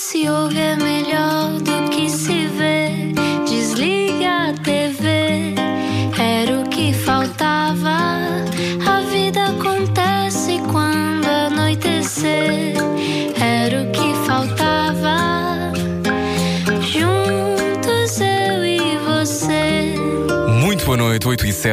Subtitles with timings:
[0.00, 0.89] se ouve é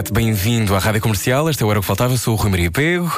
[0.08, 1.50] 8 7, bem-vindo à Rádio Comercial.
[1.50, 3.12] Este é o Era o que Faltava, sou o Rui Maria Pego.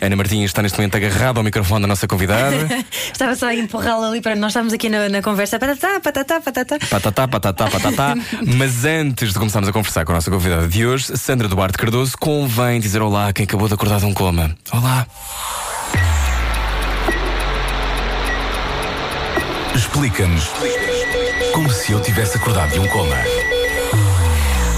[0.00, 2.56] Ana Martins está neste momento agarrada ao microfone da nossa convidada.
[3.12, 5.58] Estava só a empurrá-la ali para nós estávamos aqui na, na conversa.
[5.58, 6.78] Patatá, patatá, patatá.
[6.90, 8.14] Patatá, patatá, patatá.
[8.56, 12.16] Mas antes de começarmos a conversar com a nossa convidada de hoje, Sandra Duarte Cardoso,
[12.18, 14.54] convém dizer olá a quem acabou de acordar de um coma.
[14.72, 15.06] Olá.
[19.74, 20.50] Explica-nos
[21.52, 23.16] como se eu tivesse acordado de um coma.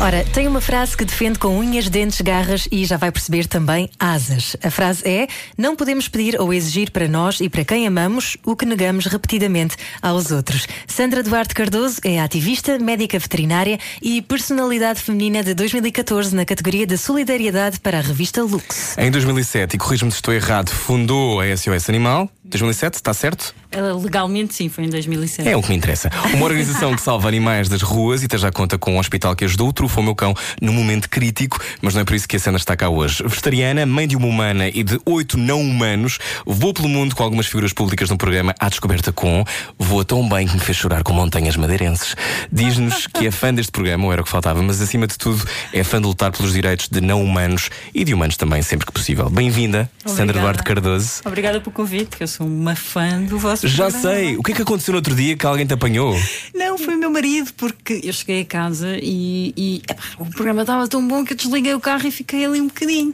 [0.00, 3.90] Ora, tem uma frase que defende com unhas, dentes, garras e já vai perceber também
[3.98, 4.56] asas.
[4.62, 8.54] A frase é: Não podemos pedir ou exigir para nós e para quem amamos o
[8.54, 10.68] que negamos repetidamente aos outros.
[10.86, 16.96] Sandra Duarte Cardoso é ativista, médica veterinária e personalidade feminina de 2014 na categoria da
[16.96, 18.96] Solidariedade para a revista Lux.
[18.96, 22.30] Em 2007, e corrijo-me se estou errado, fundou a SOS Animal.
[22.48, 23.54] 2007, está certo?
[23.74, 25.46] Uh, Legalmente, sim, foi em 2007.
[25.46, 26.10] É o que me interessa.
[26.32, 29.44] Uma organização que salva animais das ruas e até já conta com um hospital que
[29.44, 32.38] ajudou, trufou o meu cão num momento crítico, mas não é por isso que a
[32.38, 33.22] Sandra está cá hoje.
[33.24, 37.46] Vegetariana, mãe de uma humana e de oito não humanos, voa pelo mundo com algumas
[37.46, 39.44] figuras públicas no programa À Descoberta com,
[39.78, 42.14] voa tão bem que me fez chorar com montanhas madeirenses.
[42.52, 45.42] Diz-nos que é fã deste programa, ou era o que faltava, mas acima de tudo
[45.72, 48.92] é fã de lutar pelos direitos de não humanos e de humanos também, sempre que
[48.92, 49.30] possível.
[49.30, 50.38] Bem-vinda, Sandra.
[50.38, 51.22] Duarte Cardoso.
[51.24, 54.14] Obrigada pelo convite, que eu sou uma fã do vosso Já programa.
[54.14, 56.16] sei, o que é que aconteceu no outro dia que alguém te apanhou?
[56.54, 60.62] Não, foi o meu marido, porque eu cheguei a casa e, e, epá, o programa
[60.62, 63.12] estava tão bom que eu desliguei o carro e fiquei ali um bocadinho.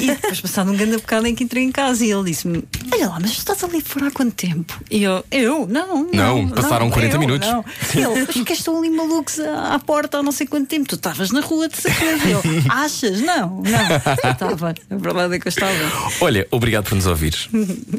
[0.00, 3.08] E depois, passado um grande bocado em que entrei em casa, e ele disse-me: Olha
[3.08, 4.80] lá, mas estás ali fora há quanto tempo?
[4.90, 5.66] E eu: Eu?
[5.66, 6.48] Não, Não, não.
[6.50, 7.48] passaram não, 40 eu, minutos.
[7.48, 7.64] Não.
[7.94, 10.88] Ele: Mas que estão ali malucos à, à porta há não sei quanto tempo?
[10.88, 12.28] Tu estavas na rua de certeza.
[12.28, 13.20] Eu: Achas?
[13.20, 14.22] Não, não.
[14.24, 14.74] Eu estava.
[14.90, 15.72] A verdade é que eu estava.
[16.20, 17.48] Olha, obrigado por nos ouvires.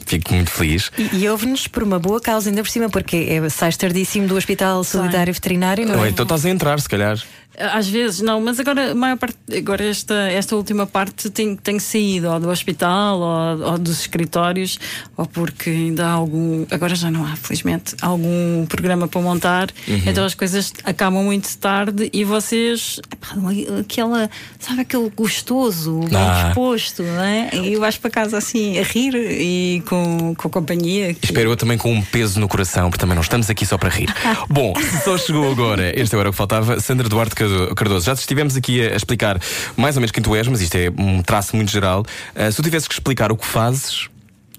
[0.05, 0.91] Fico muito feliz.
[0.97, 4.35] E, e ouve-nos por uma boa causa, ainda por cima, porque é, sais tardíssimo do
[4.35, 6.09] Hospital Solidário Veterinário, não Ou é?
[6.09, 7.17] então estás a entrar, se calhar.
[7.57, 11.79] Às vezes não, mas agora a maior parte, agora esta, esta última parte tem, tem
[11.79, 14.77] saído ou do hospital ou, ou dos escritórios,
[15.15, 19.69] ou porque ainda há algum, agora já não há, felizmente, algum programa para montar,
[20.05, 23.35] então as coisas acabam muito tarde e vocês epá,
[23.79, 24.29] aquela,
[24.59, 26.45] sabe aquele gostoso, bem Ah.
[26.47, 27.49] disposto, não é?
[27.53, 31.13] E vais para casa assim a rir e com, com a companhia.
[31.13, 33.77] que- Espero eu também com um peso no coração, porque também não estamos aqui só
[33.77, 34.09] para rir.
[34.49, 36.79] Bom, se só chegou agora, este é o que Faltava.
[36.79, 37.35] Sandra Duarte
[37.75, 39.39] Cardoso, já estivemos aqui a explicar
[39.77, 42.05] mais ou menos quem tu és, mas isto é um traço muito geral.
[42.35, 44.09] Ah, se tu tivesses que explicar o que fazes,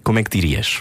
[0.03, 0.81] como é que dirias?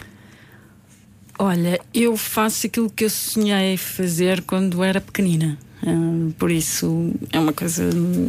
[1.38, 5.58] Olha, eu faço aquilo que eu sonhei fazer quando era pequenina.
[5.86, 8.28] Hum, por isso é uma coisa hum,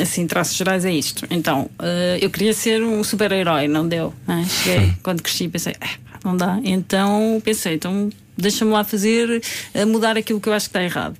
[0.00, 1.24] assim, traços gerais é isto.
[1.30, 4.12] Então, eh, eu queria ser um super-herói, não deu.
[4.26, 4.44] não é?
[4.44, 5.90] Cheguei, quando cresci, pensei, "Ah,
[6.24, 6.58] não dá.
[6.64, 9.40] Então pensei, então deixa-me lá fazer,
[9.86, 11.16] mudar aquilo que eu acho que está errado.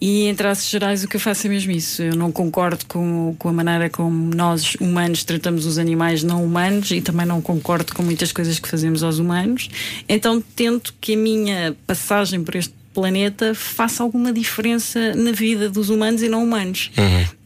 [0.00, 2.02] E em traços gerais o que eu faço é mesmo isso.
[2.02, 6.90] Eu não concordo com, com a maneira como nós humanos tratamos os animais não humanos
[6.90, 9.68] e também não concordo com muitas coisas que fazemos aos humanos.
[10.08, 15.90] Então tento que a minha passagem por este planeta faça alguma diferença na vida dos
[15.90, 16.90] humanos e não humanos.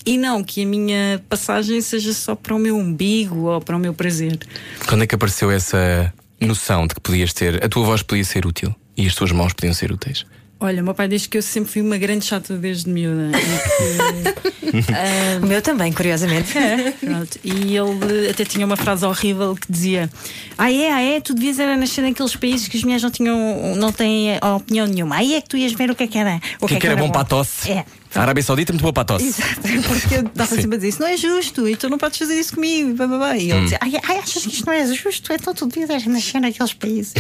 [0.05, 3.79] E não que a minha passagem seja só para o meu umbigo ou para o
[3.79, 4.39] meu prazer.
[4.87, 8.47] Quando é que apareceu essa noção de que podias ter, a tua voz podia ser
[8.47, 10.27] útil e as tuas mãos podiam ser úteis?
[10.62, 13.33] Olha, o meu pai diz que eu sempre fui uma grande chata desde miúda.
[13.37, 16.53] E que, ah, O meu também, curiosamente.
[17.05, 17.37] Pronto.
[17.43, 20.09] E ele até tinha uma frase horrível que dizia:
[20.56, 23.75] Ah, é, ah, é, tu devias era nascer naqueles países que as mulheres não tinham,
[23.75, 25.17] não têm opinião nenhuma.
[25.17, 26.41] Aí é que tu ias ver o que é que era.
[26.61, 27.69] O que é que era bom para a tosse?
[27.69, 27.84] É.
[28.15, 29.27] A Arábia Saudita é muito boa para a tosse.
[29.27, 32.19] Exato, porque eu estava sempre a dizer: Isso não é justo, e tu não podes
[32.19, 32.97] fazer isso comigo.
[33.37, 35.33] E, ele dizia: ai, ai, achas que isto não é justo?
[35.33, 37.15] Então tu devias nascer naqueles países.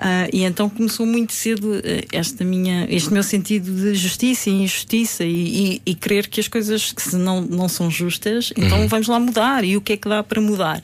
[0.00, 4.62] Ah, e então começou muito cedo eh, esta minha, este meu sentido de justiça e
[4.62, 8.86] injustiça e, e, e crer que as coisas que se não, não são justas, então
[8.86, 9.64] vamos lá mudar.
[9.64, 10.82] E o que é que dá para mudar?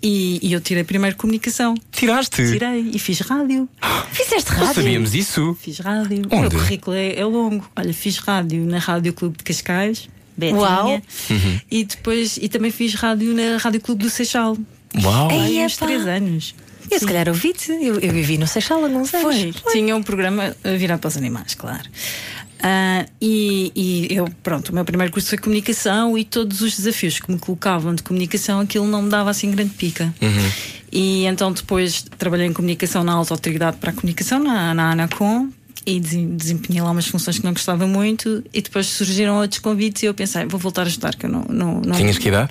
[0.00, 1.74] E, e eu tirei primeiro comunicação.
[1.90, 2.36] Tiraste?
[2.36, 3.68] Tirei e fiz rádio.
[4.12, 4.74] Fizeste Não rádio?
[4.74, 5.56] sabíamos isso.
[5.60, 6.22] Fiz rádio.
[6.30, 6.34] Onde?
[6.36, 7.68] O meu currículo é, é longo.
[7.74, 10.08] Olha, fiz rádio na Rádio Clube de Cascais.
[10.36, 11.02] Betinha, Uau.
[11.70, 14.56] E depois e também fiz rádio na Rádio Clube do Seixal.
[15.02, 15.30] Uau!
[15.30, 16.54] Há uns três anos.
[16.90, 19.56] Eu se calhar ouvi-te, eu, eu vivi no Seixal há alguns anos.
[19.62, 19.72] Foi.
[19.72, 21.88] Tinha um programa a virar para os animais, claro.
[22.62, 27.20] Ah, e, e eu, pronto, o meu primeiro curso foi comunicação e todos os desafios
[27.20, 30.12] que me colocavam de comunicação, aquilo não me dava assim grande pica.
[30.90, 35.48] E então depois trabalhei em comunicação na alta autoridade para a comunicação, na, na Anacom.
[35.84, 40.02] E desem- desempenhei lá umas funções que não gostava muito, e depois surgiram outros convites.
[40.02, 41.44] E eu pensei, vou voltar a estudar, que eu não.
[41.48, 42.50] não, não Tinhas que idade?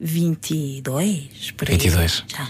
[0.00, 1.76] 22, por aí.
[1.76, 2.24] 22.
[2.28, 2.48] Já.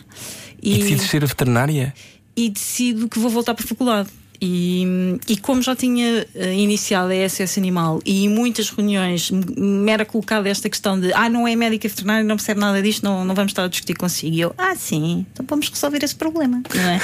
[0.63, 1.95] E, decides ser veterinária?
[2.37, 4.09] e decido que vou voltar para a faculdade.
[4.43, 9.45] E, e como já tinha eh, iniciado a SS Animal e em muitas reuniões me
[9.55, 13.03] me era colocada esta questão de ah, não é médica veterinária, não percebe nada disto,
[13.05, 14.35] não, não vamos estar a discutir consigo.
[14.35, 16.99] E eu, ah, sim, então vamos resolver esse problema, não é?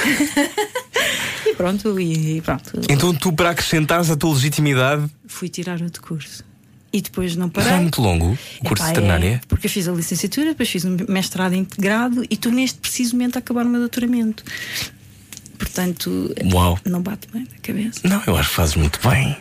[1.45, 2.81] e pronto, e pronto.
[2.89, 6.43] Então tu, para acrescentares a tua legitimidade, Fui tirar outro curso.
[6.91, 7.73] E depois não é parei.
[7.79, 9.41] muito longo o curso Epá, de veterinária?
[9.43, 13.13] é, porque eu fiz a licenciatura, depois fiz um mestrado integrado e estou neste preciso
[13.15, 14.43] momento a acabar o meu doutoramento.
[15.57, 16.79] Portanto, Uau.
[16.85, 18.01] não bate bem na cabeça.
[18.07, 19.35] Não, eu acho que fazes muito bem.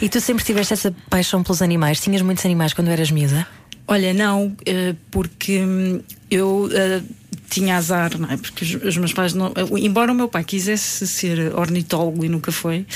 [0.00, 2.00] E tu sempre tiveste essa paixão pelos animais?
[2.00, 3.46] Tinhas muitos animais quando eras miúda?
[3.88, 6.00] Olha, não, eh, porque hum,
[6.30, 7.00] eu eh,
[7.48, 8.36] tinha azar, não é?
[8.36, 9.52] Porque os, os meus pais não.
[9.78, 12.86] Embora o meu pai quisesse ser ornitólogo e nunca foi.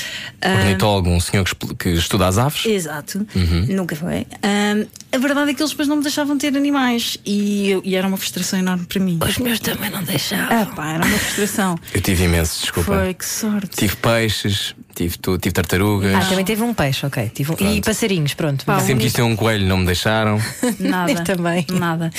[0.43, 2.64] ah, Ornitólogo, um senhor que, que estuda as aves.
[2.67, 3.67] Exato, Uhum.
[3.69, 4.26] nunca foi.
[4.43, 7.94] Ah, a verdade é que eles depois não me deixavam ter animais e, eu- e
[7.97, 9.19] era uma frustração enorme para mim.
[9.26, 10.56] Os meus também não deixavam.
[10.62, 11.79] Ah, pá, era uma frustração.
[11.94, 12.93] Eu tive imenso, desculpa.
[12.94, 13.76] Foi, que sorte.
[13.76, 16.14] Tive peixes, tive, tu, tive tartarugas.
[16.14, 17.31] Ah, também teve um peixe, ok.
[17.32, 18.64] Tive um- E passarinhos, pronto.
[18.67, 20.38] Pá, Sempre quis ter um coelho, não me deixaram.
[20.79, 21.11] Nada.
[21.12, 21.64] Eu também.
[21.70, 22.11] Nada.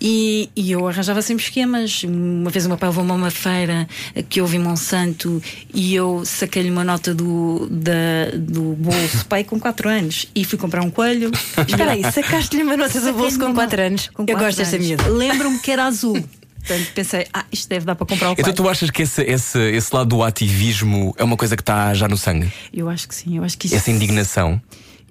[0.00, 2.02] E, e eu arranjava sempre esquemas.
[2.02, 3.86] Uma vez o meu pai levou-me a uma feira
[4.28, 5.40] que houve em Monsanto
[5.72, 10.58] e eu saquei-lhe uma nota do, da, do bolso, pai, com 4 anos, e fui
[10.58, 11.30] comprar um coelho.
[11.68, 13.86] Espera aí, sacaste-lhe uma nota do bolso com uma 4 nota.
[13.86, 14.10] anos.
[14.12, 15.06] Com Eu gosto desta miúda.
[15.08, 16.18] Lembro-me que era azul.
[16.66, 18.56] Portanto, pensei, ah, isto deve dar para comprar o Então coelho.
[18.56, 22.08] tu achas que esse, esse, esse lado do ativismo é uma coisa que está já
[22.08, 22.50] no sangue?
[22.72, 23.76] Eu acho que sim, eu acho que isso.
[23.76, 24.60] Essa indignação?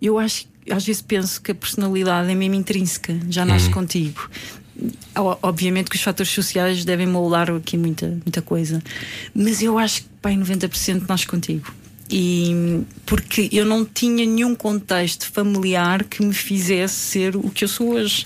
[0.02, 3.74] Eu acho, às vezes penso que a personalidade é mesmo intrínseca, já nasce Uhum.
[3.74, 4.30] contigo.
[5.44, 8.82] Obviamente que os fatores sociais devem moldar aqui muita, muita coisa,
[9.34, 11.72] mas eu acho que pai, 90% nasce contigo.
[12.16, 17.68] E porque eu não tinha nenhum contexto familiar que me fizesse ser o que eu
[17.68, 18.24] sou hoje.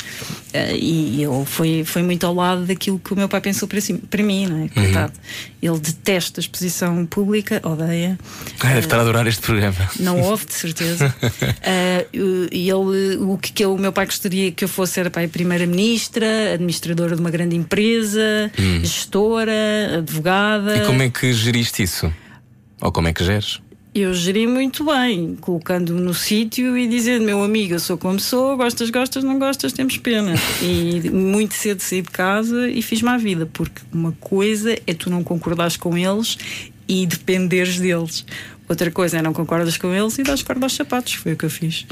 [0.53, 3.79] Eh, e eu foi, foi muito ao lado daquilo que o meu pai pensou para,
[3.79, 4.67] si, para mim, não é?
[4.67, 5.13] Coitado.
[5.61, 8.19] Ele detesta a exposição pública, odeia.
[8.59, 9.89] Ah, deve estar a adorar este programa.
[10.01, 11.15] Não houve, de certeza.
[11.63, 15.09] Ah, e ele, o que, que eu- o meu pai gostaria que eu fosse era
[15.09, 18.51] pai, primeira-ministra, administradora de uma grande empresa,
[18.83, 20.75] gestora, advogada.
[20.77, 22.11] E como é que geriste isso?
[22.81, 23.59] Ou como é que geres?
[23.99, 28.55] Eu geri muito bem, colocando-me no sítio e dizendo: meu amigo, eu sou como sou,
[28.55, 30.35] gostas, gostas, não gostas, temos pena.
[30.61, 35.09] E muito cedo saí de casa e fiz-me à vida, porque uma coisa é tu
[35.09, 36.37] não concordares com eles
[36.87, 38.23] e dependeres deles.
[38.69, 41.15] Outra coisa é não concordas com eles e dás corda aos sapatos.
[41.15, 41.87] Foi o que eu fiz.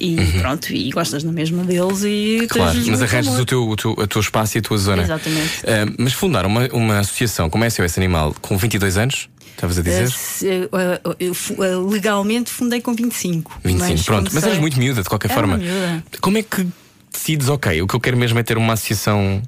[0.00, 2.46] E pronto, e gostas na mesma deles e Uhum.
[2.48, 5.02] Claro, mas arranjas o teu, o, teu, o teu espaço e a tua zona.
[5.02, 5.50] Exatamente.
[5.66, 9.28] Ah, mas fundar uma, uma associação como SOS Animal com 22 anos?
[9.54, 10.10] Estavas a dizer?
[11.34, 13.60] Fu- eh, legalmente fundei com 25.
[13.62, 14.30] 25, mas pronto.
[14.32, 15.58] Mas eras muito miúda, de qualquer Era forma.
[15.58, 16.02] miúda.
[16.20, 16.66] Como é que
[17.12, 19.42] decides, ok, o que eu quero mesmo é ter uma associação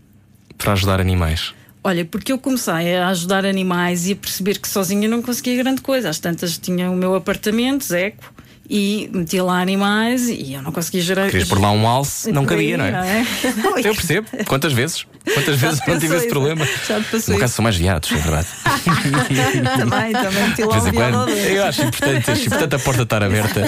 [0.58, 1.55] para ajudar animais?
[1.84, 5.81] Olha, porque eu comecei a ajudar animais e a perceber que sozinha não conseguia grande
[5.81, 6.10] coisa.
[6.10, 8.32] Às tantas tinha o meu apartamento, Zeco,
[8.74, 11.26] e metia lá animais e eu não conseguia gerar.
[11.28, 13.26] Querias pôr lá um alce, não cabia, não é?
[13.62, 14.26] Não, Eu percebo.
[14.46, 15.06] Quantas vezes?
[15.34, 16.66] Quantas vezes não tive esse problema?
[16.88, 18.46] Já te passou No caso são mais viados, é verdade.
[19.76, 21.28] também, também meti lá um quando.
[21.28, 23.62] Eu acho importante, acho importante a porta estar aberta.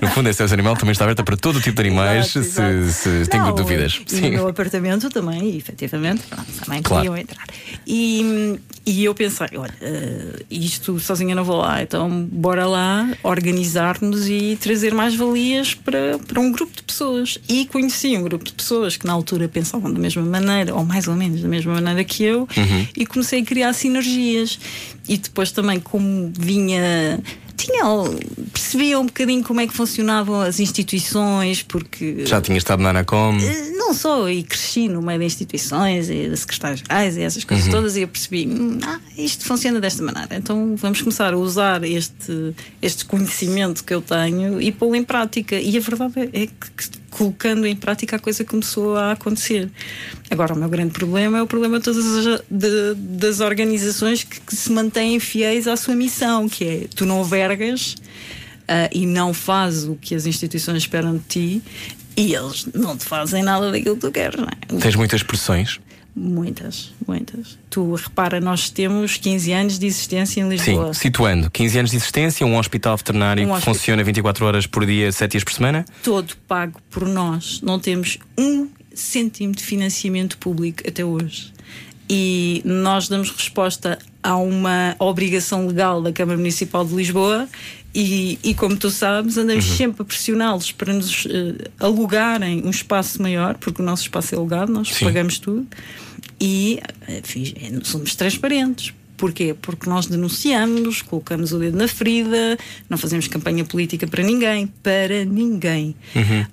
[0.00, 3.24] No fundo, esse animal também está aberta para todo tipo de animais, Exato, se, exato.
[3.24, 4.00] se tenho Não, dúvidas.
[4.10, 7.04] E no meu apartamento também, efetivamente, pronto, também Claro.
[7.04, 7.44] podiam entrar.
[7.86, 14.26] E, e eu pensei, olha, eh, isto sozinha não vou lá, então bora lá organizar-nos
[14.26, 17.38] e trazer mais valias para, para um grupo de pessoas.
[17.48, 21.06] E conheci um grupo de pessoas que na altura pensavam da mesma maneira, ou mais
[21.08, 22.48] ou menos da mesma maneira que eu,
[22.96, 24.58] e comecei a criar sinergias.
[25.08, 27.18] E depois também, como vinha.
[27.58, 27.82] Tinha,
[28.52, 33.36] percebia um bocadinho como é que funcionavam as instituições, porque Já tinha estado na Anacom.
[33.36, 37.42] eh, não só, e cresci no meio de instituições e de secretários gerais e essas
[37.42, 40.36] coisas todas, e eu percebi, hum, ah, isto funciona desta maneira.
[40.36, 45.56] Então vamos começar a usar este, este conhecimento que eu tenho e pô-lo em prática.
[45.56, 49.68] E a verdade é que colocando em prática a coisa começou a acontecer.
[50.30, 54.40] Agora, o meu grande problema é o problema de todas as, de- das organizações que,
[54.40, 57.96] que se mantêm fiéis à sua missão, que é tu não vergas
[58.66, 61.62] ah, e não fazes o que as instituições esperam de ti
[62.16, 64.80] e eles não te fazem nada daquilo que tu queres, não é?
[64.80, 65.80] Tens muitas pressões.
[66.14, 67.56] Muitas, muitas.
[67.70, 70.92] Tu repara, nós temos 15 anos de existência em Sim, Lisboa.
[70.94, 73.74] situando 15 anos de existência, um hospital veterinário Um que hospital.
[73.74, 75.84] funciona 24 horas por dia, 7 dias por semana.
[76.02, 77.60] Todo pago por nós.
[77.62, 81.52] Não temos um cêntimo de financiamento público até hoje.
[82.10, 87.46] e nós damos resposta a uma obrigação legal da Câmara Municipal de Lisboa.
[87.94, 93.20] E, e como tu sabes, andamos sempre a pressioná-los para nos eh, alugarem um espaço
[93.20, 95.06] maior, porque o nosso espaço é alugado, nós Sim.
[95.06, 95.66] pagamos tudo
[96.40, 96.78] e
[97.08, 98.92] eh, fiz- eh, somos transparentes.
[99.16, 99.52] Porquê?
[99.60, 102.56] Porque nós denunciamos, colocamos o dedo na ferida,
[102.88, 105.96] não fazemos campanha política para ninguém, para ninguém.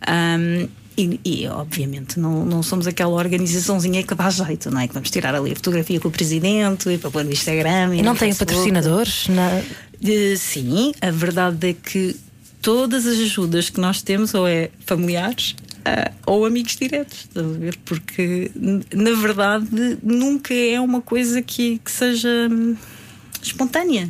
[0.07, 4.87] Ahm, e, e, obviamente não, não somos aquela organizaçãozinha que dá jeito, não é?
[4.87, 7.93] Que vamos tirar ali a fotografia com o presidente e para pôr no Instagram.
[7.93, 9.27] E no não tem patrocinadores?
[9.27, 9.61] Na-
[10.03, 12.15] Eh, sim, a verdade é que
[12.61, 17.29] todas as ajudas que nós temos ou é familiares ah, ou amigos diretos?
[17.85, 18.51] Porque
[18.93, 22.75] na verdade nunca é uma coisa que, que seja hum,
[23.41, 24.09] espontânea.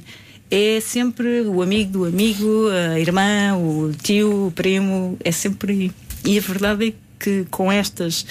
[0.50, 5.92] É sempre o amigo do amigo, a irmã, o tio, o primo, é sempre.
[6.24, 8.26] E a verdade é que com estas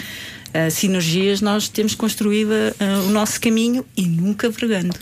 [0.71, 4.95] sinergias nós temos construído ah, o nosso caminho e nunca vergando.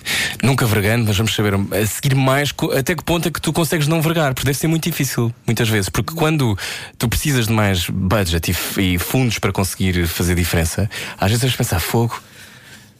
[0.42, 3.86] Nunca vergando, mas vamos saber a seguir mais até que ponto é que tu consegues
[3.86, 6.56] não vergar, porque deve ser muito difícil, muitas vezes, porque quando
[6.98, 11.56] tu precisas de mais budget e, e fundos para conseguir fazer diferença, às vezes vais
[11.56, 12.20] pensar fogo.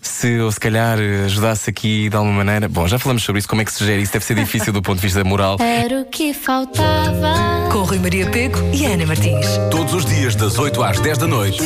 [0.01, 2.69] Se eu se calhar ajudasse aqui de alguma maneira.
[2.69, 4.83] Bom, já falamos sobre isso, como é que se gera isso, deve ser difícil do
[4.83, 5.59] ponto de vista moral.
[5.61, 7.71] Era o que faltava.
[7.71, 9.47] Com Rui Maria Pego e Ana Martins.
[9.71, 11.63] Todos os dias, das 8 às 10 da noite.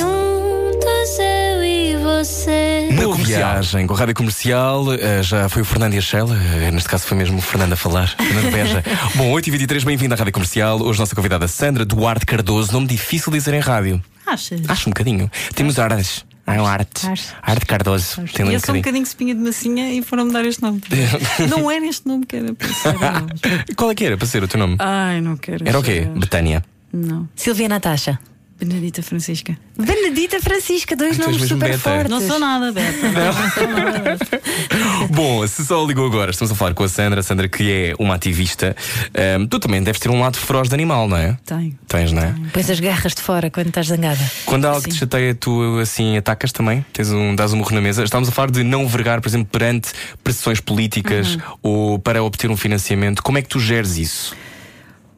[2.26, 2.88] Você.
[2.90, 6.72] Na viagem com a rádio comercial, eh, já foi o Fernando e a Sheila, eh,
[6.72, 8.82] neste caso foi mesmo o Fernando a falar, Fernando Beja.
[9.14, 10.82] Bom, 8h23, bem-vindo à rádio comercial.
[10.82, 14.02] Hoje, nossa convidada Sandra Duarte Cardoso, nome difícil de dizer em rádio.
[14.26, 14.60] Achas?
[14.66, 15.30] Acho um bocadinho.
[15.54, 16.24] Temos Artes.
[16.44, 17.06] Ah, é um Arte.
[17.06, 17.28] Arte.
[17.40, 18.16] Arte Cardoso.
[18.34, 19.04] Tem E ali eu um sou um bocadinho.
[19.04, 20.82] espinha de massinha e foram-me dar este nome.
[21.48, 23.74] não era este nome que era para ser.
[23.76, 24.74] Qual é que era para ser o teu nome?
[24.80, 25.66] Ai, não quero.
[25.66, 26.08] Era o quê?
[26.16, 26.64] Betânia.
[26.92, 27.28] Não.
[27.36, 28.18] Silvia Natasha.
[28.58, 29.56] Benedita Francisca.
[29.78, 31.78] Benedita Francisca, dois és nomes super beta.
[31.78, 32.10] fortes.
[32.10, 33.08] Não sou nada, Beta.
[33.12, 34.18] Não sou nada.
[35.12, 37.94] Bom, se só ligou agora, estamos a falar com a Sandra, a Sandra que é
[37.98, 38.74] uma ativista.
[39.14, 41.36] Ahm, tu também deves ter um lado feroz de animal, não é?
[41.44, 41.78] Tenho.
[41.86, 42.34] Tens, não é?
[42.52, 44.24] Pões as garras de fora quando estás zangada.
[44.46, 46.84] Quando há algo que te chateia, tu assim atacas também?
[46.94, 48.04] Tens um, dás um murro na mesa?
[48.04, 49.90] Estamos a falar de não vergar, por exemplo, perante
[50.24, 51.40] pressões políticas Uhum.
[51.62, 53.22] ou para obter um financiamento.
[53.22, 54.34] Como é que tu geres isso?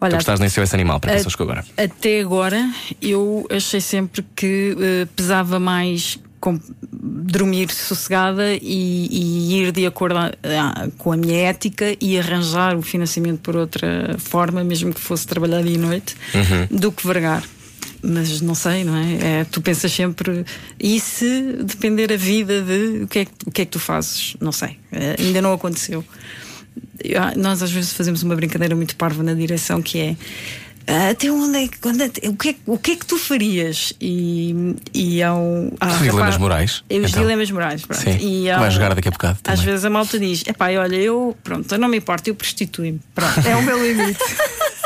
[0.00, 1.64] Olha, tu estás nem seu esse animal, para quem só chegou agora.
[1.76, 2.70] Até agora,
[3.02, 6.60] eu achei sempre que eh, pesava mais com-
[6.92, 12.76] dormir sossegada e, e ir de acordo a- a- com a minha ética e arranjar
[12.76, 16.14] o financiamento por outra forma, mesmo que fosse trabalhar dia e noite,
[16.70, 17.42] do que vergar.
[18.00, 19.40] Mas não sei, não é?
[19.40, 20.44] É, Tu pensas sempre.
[20.78, 23.80] E se depender a vida de o que é que, o que, é que tu
[23.80, 24.36] fazes?
[24.40, 24.78] Não sei.
[24.92, 26.04] Eh, ainda não aconteceu.
[27.02, 30.16] Eu- nós às vezes fazemos uma brincadeira muito parva na direção que é
[30.86, 33.18] "Ah, até onde é onde é o, que é, que- o que é que tu
[33.18, 33.92] farias?
[34.00, 35.70] E, e há um.
[35.78, 37.22] há- Os dilemas rapaz- morais, É, os então.
[37.22, 38.02] dilemas morais, pronto.
[38.02, 38.18] Sim.
[38.20, 39.64] E há jogar daqui a bocado Às também.
[39.66, 43.00] vezes a malta diz: epá, olha, eu, pronto, eu não me importo, eu prostituo-me.
[43.14, 44.18] Pronto, é o meu limite.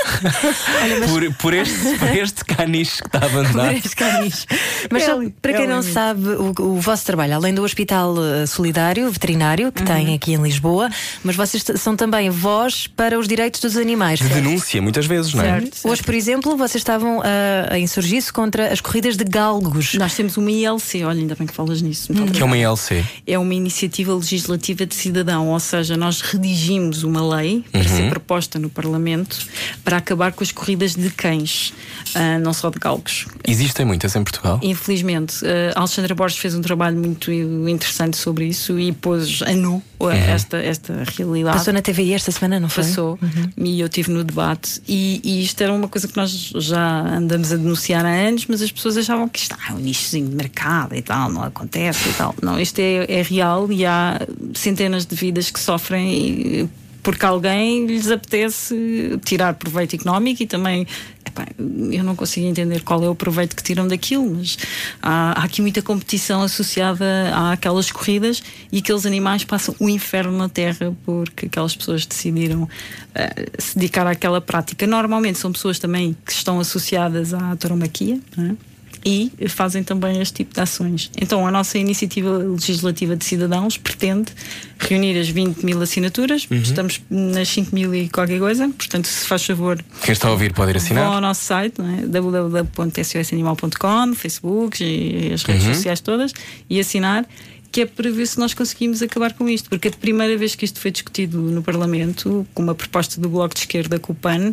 [1.09, 3.69] Por, por este, por este caniche que está abandonado.
[3.69, 4.47] Parece canis.
[4.91, 5.93] Mas só, É para quem é não ali.
[5.93, 10.43] sabe, o, o vosso trabalho, além do Hospital eh, Solidário Veterinário, que tem aqui em
[10.43, 10.89] Lisboa,
[11.25, 14.19] mas vocês são também voz para os direitos dos animais.
[14.21, 15.61] De denúncia, muitas vezes, não é?
[15.61, 15.89] Certo.
[15.89, 19.95] Hoje, por exemplo, vocês estavam a, a insurgir-se contra as corridas de galgos.
[19.95, 22.13] Nós temos uma ILC, olha, ainda bem que falas nisso.
[22.13, 23.05] Muito Que é uma ILC.
[23.27, 27.89] é uma iniciativa legislativa de cidadão, ou seja, nós redigimos uma lei para Uhum.
[27.89, 29.37] ser proposta no Parlamento
[29.85, 31.73] para acabar com as corridas de cães,
[32.15, 33.27] ah, não só de galgos.
[33.47, 34.59] Existem muitas em Portugal.
[34.63, 35.37] Infelizmente,
[35.75, 40.11] a Alexandra Borges fez um trabalho muito interessante sobre isso e pôs a nu Uhum.
[40.11, 41.59] esta, esta realidade.
[41.59, 42.83] Passou na TVI esta semana, não foi?
[42.83, 43.17] Passou
[43.57, 47.53] e eu estive no debate e, e isto era uma coisa que nós já andamos
[47.53, 50.35] a denunciar há anos, mas as pessoas achavam que isto ah, é um nichozinho de
[50.35, 52.35] mercado e tal, não acontece e tal.
[52.43, 54.21] Não, isto é, é real e há
[54.55, 56.69] centenas de vidas que sofrem e-
[57.03, 60.87] porque alguém lhes apetece tirar proveito económico e também
[61.27, 64.57] epá, eu não consigo entender qual é o proveito que tiram daquilo, mas
[65.03, 67.05] há, há aqui muita competição associada
[67.53, 72.69] àquelas corridas e aqueles animais passam o inferno na terra porque aquelas pessoas decidiram
[73.15, 74.87] eh, se dedicar àquela prática.
[74.87, 78.72] Normalmente são pessoas também que estão associadas à tauromaquia, não é?
[79.05, 81.11] E fazem também este tipo de ações.
[81.21, 84.33] Então, a nossa iniciativa legislativa de cidadãos pretende
[84.79, 89.45] reunir as 20 mil assinaturas, estamos nas 5 mil e qualquer coisa, portanto, se faz
[89.45, 91.05] favor, Quem está a ouvir pode ir vão assinar.
[91.07, 92.07] ao nosso site, é?
[92.07, 96.33] www.sosanimal.com, Facebook e as redes sociais todas
[96.69, 97.27] e assinar.
[97.73, 100.64] Que é para ver se nós conseguimos acabar com isto, porque a primeira vez que
[100.64, 104.52] isto foi discutido no Parlamento, com uma proposta do Bloco de Esquerda com o PAN,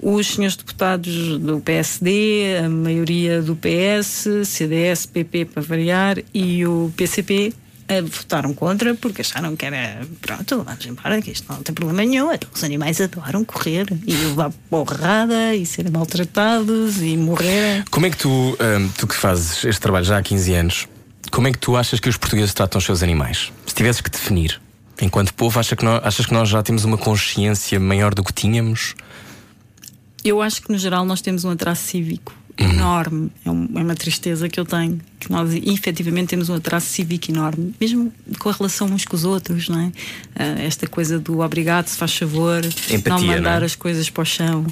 [0.00, 6.92] os senhores deputados do PSD, a maioria do PS, CDS, PP para variar e o
[6.96, 7.52] PCP
[7.90, 12.04] eh, votaram contra porque acharam que era pronto, vamos embora, que isto não tem problema
[12.04, 12.32] nenhum.
[12.32, 17.84] Então, os animais adoram correr e levar porrada e serem maltratados e morrer.
[17.90, 20.88] Como é que tu, hum, tu que fazes este trabalho já há 15 anos,
[21.30, 23.52] como é que tu achas que os portugueses tratam os seus animais?
[23.66, 24.60] Se tivesses que definir,
[25.00, 28.32] enquanto povo, achas que, nós, achas que nós já temos uma consciência maior do que
[28.32, 28.94] tínhamos?
[30.24, 33.30] Eu acho que no geral nós temos um atraso cívico enorme.
[33.44, 35.00] É, é uma tristeza que eu tenho.
[35.18, 39.24] Que nós efetivamente temos um atraso cívico enorme, mesmo com a relação uns com os
[39.24, 39.92] outros, não é?
[40.34, 43.66] Ah, esta coisa do obrigado, se faz favor, Empatia, não mandar não é?
[43.66, 44.66] as coisas para o chão.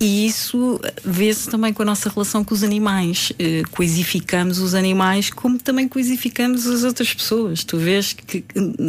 [0.00, 3.32] E isso vê-se também com a nossa relação com os animais.
[3.38, 7.64] Eh, coisificamos os animais como também coisificamos as outras pessoas.
[7.64, 8.44] Tu vês que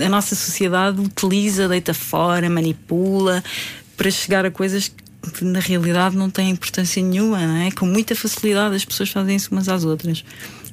[0.05, 3.43] a nossa sociedade utiliza, deita fora, manipula
[3.97, 4.91] para chegar a coisas
[5.33, 7.71] que na realidade não têm importância nenhuma, não é?
[7.71, 10.23] Com muita facilidade as pessoas fazem isso umas às outras.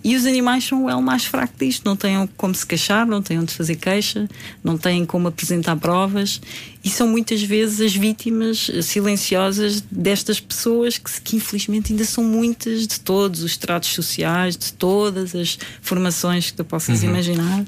[0.06, 1.84] E os animais são o elo mais fraco disto.
[1.84, 4.28] Não têm como se queixar, não têm onde fazer queixa,
[4.62, 6.40] não têm como apresentar provas.
[6.84, 12.86] E são muitas vezes as vítimas silenciosas destas pessoas que, que infelizmente ainda são muitas
[12.86, 17.64] de todos os tratos sociais, de todas as formações que tu possas imaginar.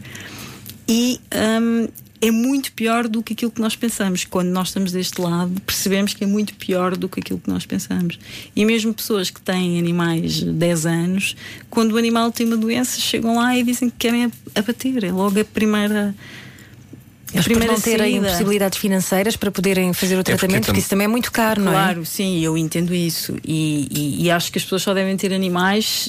[0.88, 1.20] E
[1.60, 1.88] hum,
[2.20, 4.24] é muito pior do que aquilo que nós pensamos.
[4.24, 7.64] Quando nós estamos deste lado, percebemos que é muito pior do que aquilo que nós
[7.64, 8.18] pensamos.
[8.56, 11.36] E mesmo pessoas que têm animais de 10 anos,
[11.70, 15.04] quando o animal tem uma doença, chegam lá e dizem que querem abater.
[15.04, 16.14] É logo a primeira.
[17.30, 18.28] A Mas por primeira não terem saída.
[18.30, 21.62] possibilidades financeiras para poderem fazer o porque tratamento, porque tam- isso também é muito caro,
[21.62, 21.74] não é?
[21.74, 23.36] Claro, sim, eu entendo isso.
[23.44, 26.08] E, e- e acho que as pessoas só devem ter animais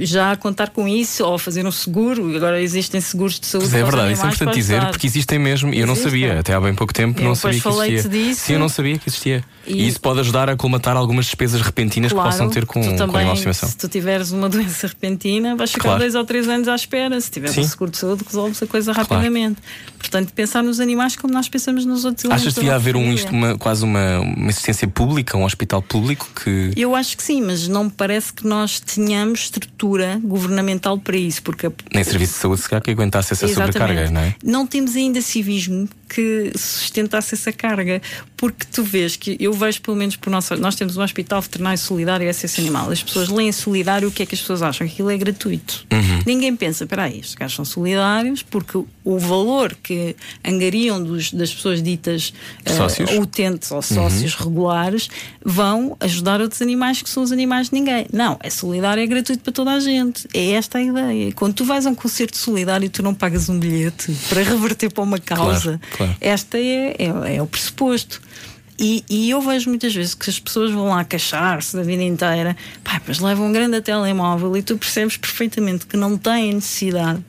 [0.00, 2.34] já a contar com isso ou a fazer um seguro.
[2.36, 3.68] Agora existem seguros de saúde.
[3.70, 6.54] Pois é verdade, isso é importante dizer, porque existem mesmo, e eu não sabia, até
[6.54, 8.08] há bem pouco tempo Eu não sabia que existia.
[8.10, 8.40] disso.
[8.46, 9.44] Sim, eu não sabia que existia.
[9.66, 12.88] E, E- isso pode ajudar a colmatar algumas despesas repentinas que possam ter com, tu
[12.90, 13.68] com também, estimação.
[13.68, 16.00] Se tu tiveres uma doença repentina, vais ficar Claro.
[16.00, 17.20] dois ou três anos à espera.
[17.20, 19.60] Se tiveres um seguro de saúde, resolves a coisa rapidamente.
[19.98, 23.30] Portanto, pensar nos animais como nós pensamos nos outros Achas que devia haver um, isto,
[23.32, 26.72] uma, quase uma, uma assistência pública, um hospital público que.
[26.76, 31.42] Eu acho que sim, mas não me parece que nós tenhamos estrutura governamental para isso,
[31.42, 34.34] porque a Nem serviço de saúde se calhar que aguentasse essa sobrecarga, não é?
[34.42, 38.00] Não temos ainda civismo que sustentasse essa carga,
[38.36, 40.54] porque tu vês que eu vejo pelo menos por nossa.
[40.56, 42.90] Nós temos um hospital veterinário solidário e SS Animal.
[42.90, 44.86] As pessoas leem solidário, o que é que as pessoas acham?
[44.86, 45.84] Aquilo é gratuito.
[45.92, 46.22] Uhum.
[46.24, 50.14] Ninguém pensa, espera aí, estes gajos são solidários porque o valor que
[50.46, 52.32] angariam dos, das pessoas ditas
[52.64, 53.10] eh, Sócios.
[53.12, 55.08] utentes ou sócios regulares
[55.44, 58.06] vão ajudar outros animais que são os animais de ninguém.
[58.12, 60.28] Não, é solidário, é gratuito para toda a gente.
[60.32, 61.32] É esta a ideia.
[61.32, 64.92] Quando tu vais a um concerto solidário e tu não pagas um bilhete para reverter
[64.92, 66.03] para uma causa, claro.
[66.20, 68.20] Esta é, é, é o pressuposto.
[68.78, 72.56] E, e eu vejo muitas vezes que as pessoas vão lá queixar-se da vida inteira,
[72.82, 77.22] pá, mas levam um grande telemóvel e tu percebes perfeitamente que não têm necessidade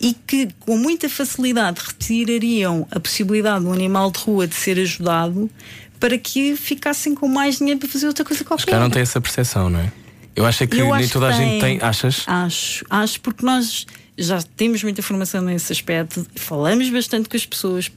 [0.00, 4.78] e que com muita facilidade retirariam a possibilidade de um animal de rua de ser
[4.78, 5.50] ajudado
[5.98, 8.66] para que ficassem com mais dinheiro para fazer outra coisa Os qualquer.
[8.66, 9.90] caras não têm essa percepção, não é?
[10.36, 11.78] Eu acho é que Eu nem acho toda a que gente tem.
[11.78, 11.88] tem.
[11.88, 12.22] Achas?
[12.26, 13.84] Acho, acho porque nós
[14.16, 17.90] já temos muita formação nesse aspecto, falamos bastante com as pessoas,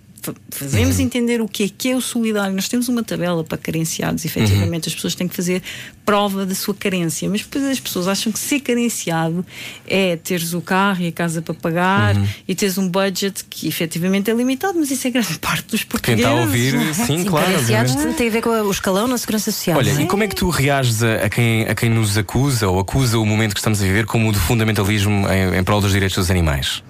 [0.49, 2.53] fazemos entender o que é que é o solidário.
[2.55, 5.61] Nós temos uma tabela para carenciados, efetivamente, as pessoas têm que fazer
[6.05, 9.45] prova da sua carência, mas depois as pessoas acham que ser carenciado
[9.85, 12.15] é teres o carro e a casa para pagar
[12.47, 15.89] e teres um budget que efetivamente é limitado, mas isso é grande parte dos Quem
[15.89, 16.25] portugueses.
[16.25, 16.93] está a ouvir, é?
[16.93, 17.45] sim, Sim, claro.
[17.45, 18.17] carenciados obviamente.
[18.17, 19.77] tem a ver com o escalão na segurança social.
[19.77, 20.03] Olha, não é?
[20.03, 23.19] e como é que tu reages a, a quem, a quem nos acusa ou acusa
[23.19, 26.17] o momento que estamos a viver como o do fundamentalismo em, em prol dos direitos
[26.17, 26.81] dos animais?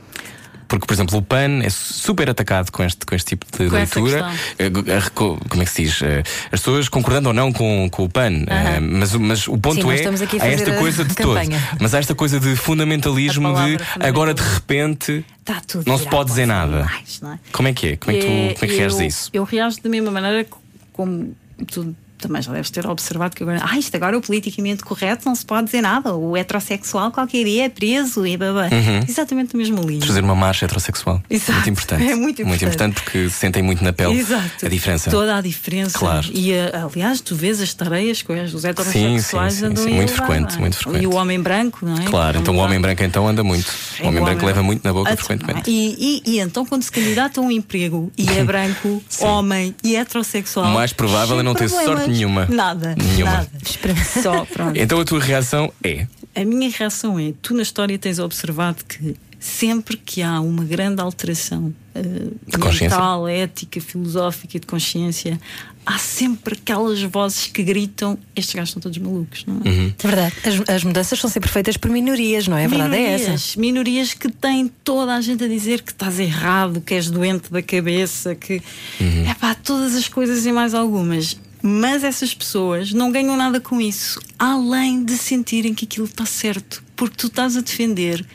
[0.68, 3.76] Porque, por exemplo, o PAN é super atacado com este, com este tipo de Com
[3.76, 4.32] leitura.
[4.60, 6.02] Eh, reco- Como é que se diz?
[6.02, 8.44] Eh, As pessoas concordando ou não com, com o PAN.
[8.48, 10.42] Eh, Mas, o- mas o ponto Sim, é.
[10.42, 11.40] há esta coisa de todo.
[11.80, 15.26] Mas há esta coisa de fundamentalismo de agora de repente
[15.68, 16.90] tudo não se pode dizer nada.
[17.22, 17.40] não é?
[17.52, 17.96] Como é que é?
[17.98, 19.30] Como é que tu, como é que reages a eu, isso?
[19.34, 20.62] Eu reajo da mesma maneira co-
[20.94, 21.36] como
[21.72, 25.26] tu também já deves ter observado que agora, ah, isto agora é o politicamente correto,
[25.28, 26.14] não se pode dizer nada.
[26.16, 28.68] O heterossexual qualquer dia é preso e babá.
[29.08, 30.06] Exatamente o mesmo linha.
[30.06, 31.22] Fazer uma marcha heterossexual.
[31.30, 31.54] Exato.
[31.54, 32.12] Muito importante.
[32.12, 32.94] É muito importante.
[33.02, 34.66] porque sentem muito na pele Exato.
[34.66, 35.10] a diferença.
[35.12, 35.98] Toda a diferença.
[35.98, 36.28] Claro.
[36.34, 39.92] E eh, aliás, tu vês as tareias que os heterossexuais sim, sim, andam sim.
[39.92, 40.60] a Muito frequente, é?
[40.60, 41.04] muito frequente.
[41.04, 42.06] E o homem branco, não é?
[42.06, 43.72] Claro, então o homem branco então anda muito.
[44.00, 45.70] É O homem branco leva muito na boca Ah, frequentemente.
[45.70, 49.96] E, e- e então, quando se candidata a um emprego e é branco, homem e
[49.96, 52.00] heterossexual, O mais provável é não ter problemas.
[52.00, 52.46] sorte nenhuma.
[52.48, 52.96] Nada.
[52.96, 53.32] Nenhuma.
[53.32, 53.52] Nada.
[54.22, 54.78] Só, pronto.
[54.78, 56.08] Então a tua reação é.
[56.36, 61.02] A minha reação é: tu na história tens observado que sempre que há uma grande
[61.02, 65.39] alteração uh, mental, ética, filosófica e de consciência,
[65.86, 69.70] há sempre aquelas vozes que gritam: estes gajos estão todos malucos, não é?
[69.70, 69.93] Uhum.
[69.98, 70.36] É verdade.
[70.43, 72.65] As, as mudanças são sempre feitas por minorias, não é?
[72.65, 73.24] A verdade é essa.
[73.24, 77.52] minorias, minorias que têm toda a gente a dizer que estás errado, que és doente
[77.52, 78.62] da cabeça, que
[79.00, 81.38] é pá, todas as coisas e mais algumas.
[81.62, 86.84] Mas essas pessoas não ganham nada com isso, além de sentirem que aquilo está certo,
[86.96, 88.26] porque tu estás a defender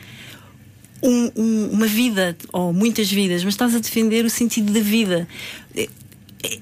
[1.01, 5.27] um- um- uma vida, ou muitas vidas, mas estás a defender o sentido da vida.
[5.75, 5.87] É,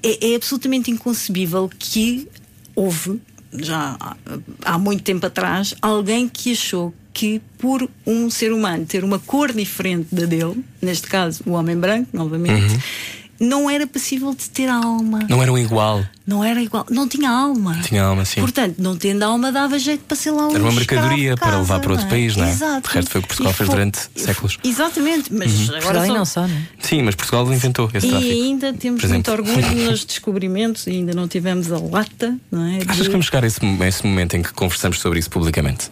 [0.02, 2.28] é- é absolutamente inconcebível que
[2.74, 3.20] houve,
[3.52, 4.16] já há,
[4.64, 9.52] há muito tempo atrás, alguém que achou que por um ser humano ter uma cor
[9.52, 12.74] diferente da dele, neste caso o homem branco, novamente,
[13.42, 15.20] não era passível de ter alma.
[15.28, 16.04] Não eram igual.
[16.24, 17.80] Não era igual, não tinha alma.
[17.82, 18.40] Tinha alma, sim.
[18.40, 21.48] Portanto, não tendo alma, dava jeito para ser lá um Era uma mercadoria de para
[21.50, 22.50] casa, levar para outro não país, não é?
[22.50, 22.88] Exato.
[22.88, 24.54] De resto foi o que Portugal E fez foi- durante séculos.
[24.64, 24.70] Uhum.
[24.70, 26.62] Exatamente, mas agora Portugal e só- não só, não é?
[26.78, 28.32] Sim, mas Portugal inventou esse E tráfico.
[28.32, 29.56] ainda temos muito orgulho
[29.90, 32.78] nos descobrimentos, e ainda não tivemos a lata, não é?
[32.86, 35.28] Achas de- que vamos chegar a esse, a esse momento em que conversamos sobre isso
[35.30, 35.90] publicamente?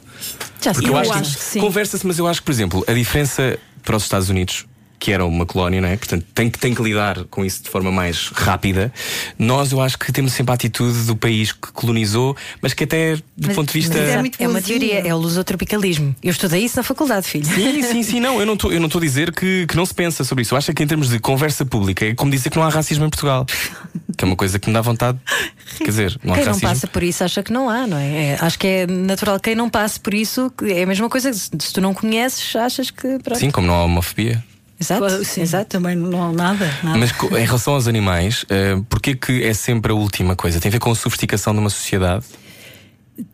[0.63, 0.95] Já Porque sei.
[0.95, 1.61] eu, Eu acho, acho que que sim.
[1.61, 4.67] conversa-se, mas eu acho que, por exemplo, a diferença para os Estados Unidos,
[5.01, 5.97] que era uma colónia, não é?
[5.97, 8.93] Portanto, tem que, tem que lidar com isso de forma mais rápida.
[9.39, 13.17] Nós, eu acho que temos sempre a atitude do país que colonizou, mas que até
[13.17, 13.99] do Mas- ponto de vista.
[13.99, 16.15] é é, muito é uma teoria, é o lusotropicalismo.
[16.23, 17.47] Eu estudei isso na faculdade, filho.
[17.47, 19.87] Sim, sim, sim, não, eu não estou eu não estou a dizer que, que não
[19.87, 20.53] se pensa sobre isso.
[20.55, 23.07] Eu acho que em termos de conversa pública é como dizer que não há racismo
[23.07, 23.47] em Portugal.
[24.17, 25.19] Que é uma coisa que me dá vontade.
[25.79, 26.69] Quer dizer, não há Quem não racismo.
[26.69, 28.33] passa por isso acha que não há, não é?
[28.33, 29.41] É, Acho que é natural.
[29.41, 31.33] Quem não passe por isso é a mesma coisa.
[31.33, 33.19] Se se tu não conheces, achas que.
[33.21, 33.39] Pronto.
[33.39, 34.45] Sim, como não há homofobia.
[34.81, 35.25] Exato.
[35.25, 35.67] Sim, Exato.
[35.67, 36.67] Também não há nada.
[36.83, 36.99] nada.
[36.99, 40.59] Mas em relação aos animais, uh, porquê que é sempre a última coisa?
[40.59, 42.25] Tem a ver com a sofisticação de uma sociedade?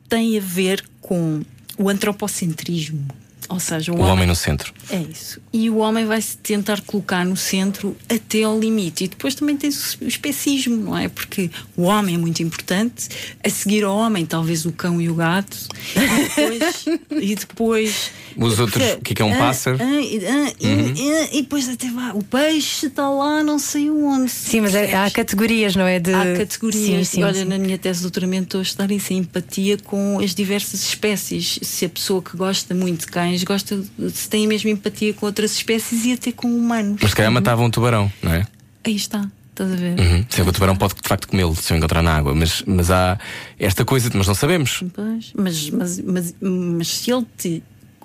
[0.08, 1.42] Tem a ver com
[1.78, 3.06] o antropocentrismo.
[3.48, 4.72] Ou seja, o, O homem no centro.
[4.90, 5.40] É isso.
[5.52, 9.04] E o homem vai se tentar colocar no centro até ao limite.
[9.04, 11.08] E depois também tem o especismo, não é?
[11.08, 13.08] Porque o homem é muito importante,
[13.44, 15.56] a seguir ao homem, talvez o cão e o gato,
[15.94, 16.86] e depois.
[17.22, 19.78] e depois Os outros, o que é é um Ah, pássaro?
[19.80, 20.94] ah, e- ah, e- Uhum.
[21.22, 24.30] ah, e depois até vai, o peixe está lá, não sei onde.
[24.30, 25.98] Sim, mas é- há categorias, não é?
[25.98, 26.12] De...
[26.12, 27.08] Há categorias.
[27.08, 27.44] Sim, sim, Olha, sim.
[27.44, 31.58] na minha tese de doutoramento estou a estudar isso, a empatia com as diversas espécies.
[31.62, 35.12] Se a pessoa que gosta muito de cães gosta, de- se tem a mesma empatia
[35.14, 36.98] com outras espécies e até com humanos.
[37.00, 38.46] Mas se calhar matava um tubarão, não é?
[38.84, 39.98] Aí está, estás a ver?
[39.98, 40.24] Uhum.
[40.28, 42.90] Se é o tubarão pode de facto comê-lo se o encontrar na água, mas, mas
[42.90, 43.18] há
[43.58, 44.82] esta coisa, mas não sabemos.
[44.94, 47.62] Pois, mas, mas, mas, mas se ele te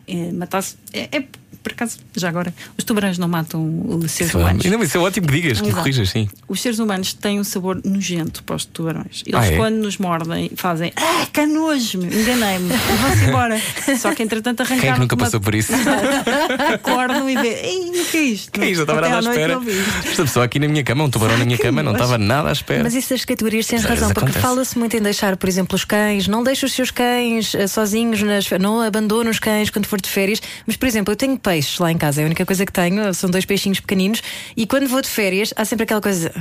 [0.07, 0.75] eh, matasse.
[0.93, 1.23] É, é,
[1.63, 4.65] por acaso, já agora, os tubarões não matam os seres humanos.
[4.65, 6.27] Não, isso é ótimo que digas, que corrijas, sim.
[6.47, 9.21] Os seres humanos têm um sabor nojento para os tubarões.
[9.27, 9.57] Eles, Ah, é?
[9.57, 13.61] quando nos mordem, fazem Ah, que nojo, enganei-me, e vão-se embora.
[13.99, 14.81] Só que entretanto arrancaram.
[14.81, 15.71] Quem é que nunca uma- passou por isso?
[16.73, 18.51] Acordam e vê, Ei, o que é isto?
[18.51, 18.79] Que é isto?
[18.79, 19.53] Eu estava Até nada à espera.
[19.55, 20.07] não vi isto.
[20.09, 22.49] Esta pessoa aqui na minha cama, um tubarão na minha Que cama, não estava nada
[22.49, 22.83] à espera.
[22.83, 24.39] Mas isso das categorias tens razão, porque acontece.
[24.41, 28.21] fala-se muito em deixar, por exemplo, os cães, não deixa os seus cães eh, sozinhos,
[28.23, 30.41] nas, não abandona os cães quando for de férias.
[30.65, 33.13] Mas, por exemplo, eu tenho peixes lá em casa, é a única coisa que tenho,
[33.13, 34.21] são dois peixinhos pequeninos,
[34.55, 36.31] e quando vou de férias há sempre aquela coisa.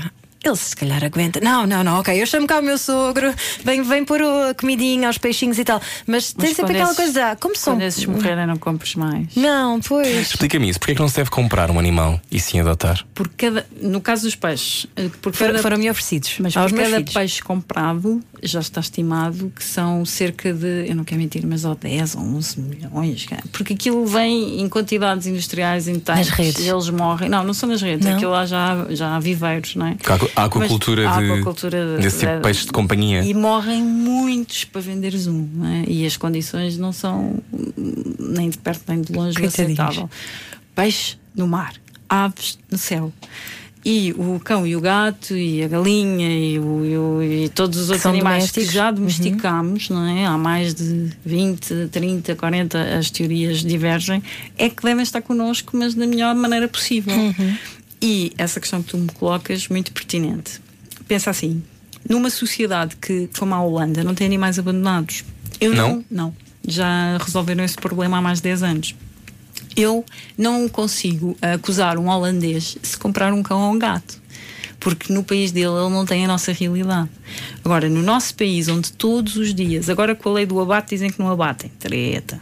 [0.43, 1.39] Ele se calhar aguenta.
[1.41, 2.21] Não, não, não, ok.
[2.21, 5.81] Eu chamo cá o meu sogro, vem, vem pôr a comidinha aos peixinhos e tal.
[6.07, 7.27] Mas, tem Mas sempre quando aquela esses- coisa.
[7.33, 7.75] ah, Como são.
[7.75, 9.27] Quando esses morrerem, não compres mais.
[9.37, 10.31] Não, pois.
[10.31, 13.05] Explica-me isso, porque é que não se deve comprar um animal e sim adotar?
[13.15, 16.35] Por cada, no caso dos peixes, eh, por Foram, cada, foram-me oferecidos.
[16.41, 17.13] mas aos por cada filhos.
[17.13, 21.75] peixe comprado já está estimado que são cerca de, eu não quero mentir, mas ou
[21.75, 23.27] 10 ou 11 milhões.
[23.27, 23.43] cara.
[23.53, 26.67] Porque aquilo vem em quantidades industriais em tanques Nas redes.
[26.67, 27.29] eles morrem.
[27.29, 28.17] Não, não são nas redes, Não?
[28.17, 29.97] aquilo lá já, já há viveiros, não é?
[30.37, 33.23] A aquacultura, Mas- a de, aquacultura de- desse tipo de peixe de companhia.
[33.25, 35.85] E morrem muitos para venderes um, é?
[35.91, 37.39] E as condições não são
[38.19, 40.09] nem de perto nem de longe aceitável.
[40.75, 41.73] Peixe no mar,
[42.09, 43.13] aves no céu.
[43.83, 47.85] E o cão e o gato e a galinha e, o- e e todos os
[47.89, 48.69] outros são animais domésticos.
[48.69, 50.27] que já domesticamos, não é?
[50.27, 54.23] Há mais de 20, 30, 40, as teorias divergem,
[54.59, 57.15] é que devem estar connosco, mas da melhor maneira possível.
[58.03, 60.61] E essa questão que tu me colocas, muito pertinente.
[61.07, 61.63] Pensa assim:
[62.09, 65.25] numa sociedade que, como a Holanda, não tem animais abandonados,
[65.61, 66.05] eu Não?
[66.11, 66.35] não.
[66.67, 68.95] Já resolveram esse problema há mais de 10 anos.
[69.77, 70.05] Eu
[70.37, 74.21] não consigo acusar um holandês se comprar um cão ou um gato.
[74.79, 77.09] Porque no país dele ele não tem a nossa realidade.
[77.63, 81.11] Agora, no nosso país, onde todos os dias, agora com a lei do abate dizem
[81.11, 82.41] que não abatem, treta.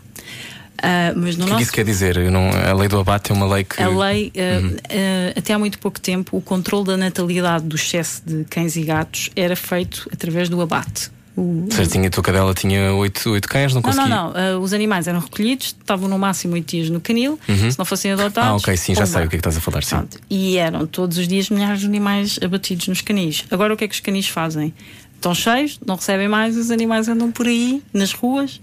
[0.83, 2.31] Ah, mas no O que é que nosso isso quer dizer?
[2.31, 3.83] Não- a lei do abate é uma lei que.
[3.83, 8.23] a lei, eh, eh, até há muito pouco tempo, o controle da natalidade do excesso
[8.25, 11.11] de cães e gatos era feito através do abate.
[11.37, 14.59] O- Certo, tinha a tua cadela tinha oito, oito cães, não Não, não, não.
[14.59, 17.39] Uh, os animais eram recolhidos, estavam no máximo oito dias no canil.
[17.47, 18.51] Se não fossem adotados.
[18.51, 19.97] Ah, ok, sim, já sei o que é que estás a falar, sim.
[19.97, 20.19] Pronto.
[20.29, 23.45] E eram todos os dias milhares de animais abatidos nos canis.
[23.53, 24.75] Agora o que é que os canis fazem?
[25.15, 28.59] Estão cheios, não recebem mais, os animais andam por aí, nas ruas,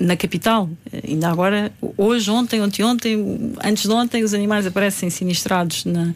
[0.00, 0.68] na capital.
[0.92, 6.14] Eh, Ainda agora, hoje, ontem, ontem, ontem, antes de ontem, os animais aparecem sinistrados na,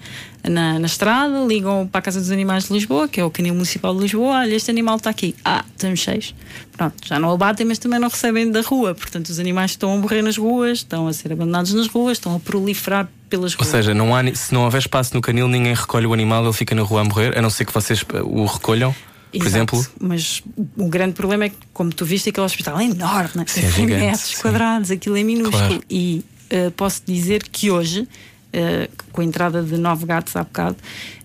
[0.49, 3.55] na, na estrada, ligam para a Casa dos Animais de Lisboa, que é o canil
[3.55, 5.35] municipal de Lisboa, olha, este animal está aqui.
[5.45, 6.35] Ah, estamos cheios.
[6.77, 8.95] Pronto, já não abatem, mas também não recebem da rua.
[8.95, 12.35] Portanto, os animais estão a morrer nas ruas, estão a ser abandonados nas ruas, estão
[12.37, 13.69] a proliferar pelas Ou ruas.
[13.69, 16.75] seja, não há, se não houver espaço no canil, ninguém recolhe o animal, ele fica
[16.75, 18.95] na rua a morrer, a não ser que vocês eh, o recolham,
[19.39, 19.77] por Exato.
[19.77, 19.87] exemplo.
[20.01, 20.43] Mas
[20.77, 23.45] o grande problema é que, como tu viste, aquele hospital é enorme, né?
[23.47, 24.43] Sim, é 100 gigante, metros sim.
[24.43, 25.69] quadrados, aquilo é minúsculo.
[25.69, 25.85] Claro.
[25.89, 28.07] E eh, posso dizer que hoje,
[28.53, 30.77] eh, com a entrada de nove gatos há bocado,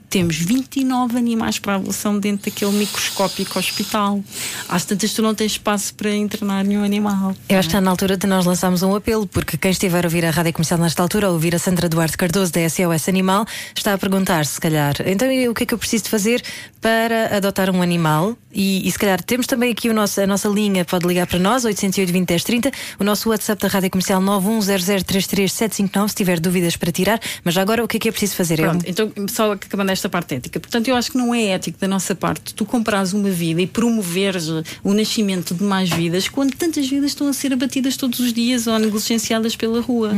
[0.09, 4.23] temos 29 animais para avaliação dentro daquele microscópico hospital.
[4.69, 7.35] Às tantas, tu não tens espaço para internar nenhum animal.
[7.49, 10.07] Eu acho que está na altura de nós lançarmos um apelo, porque quem estiver a
[10.07, 13.45] ouvir a rádio comercial nesta altura, a ouvir a Sandra Duarte Cardoso da SOS Animal,
[13.75, 16.43] está a perguntar, se calhar, então o que é que eu preciso de fazer
[16.81, 18.37] para adotar um animal?
[18.53, 21.37] E, e se calhar temos também aqui o nosso, a nossa linha, pode ligar para
[21.37, 26.75] nós, 808 20 10 30, o nosso WhatsApp da rádio comercial 910033759, se tiver dúvidas
[26.75, 27.19] para tirar.
[27.43, 28.57] Mas agora o que é que é preciso fazer?
[28.57, 30.59] Pronto, então só acabando esta parte ética.
[30.59, 33.67] Portanto, eu acho que não é ético da nossa parte tu comprares uma vida e
[33.67, 34.47] promoveres
[34.83, 38.67] o nascimento de mais vidas quando tantas vidas estão a ser abatidas todos os dias
[38.67, 40.13] ou negligenciadas pela rua.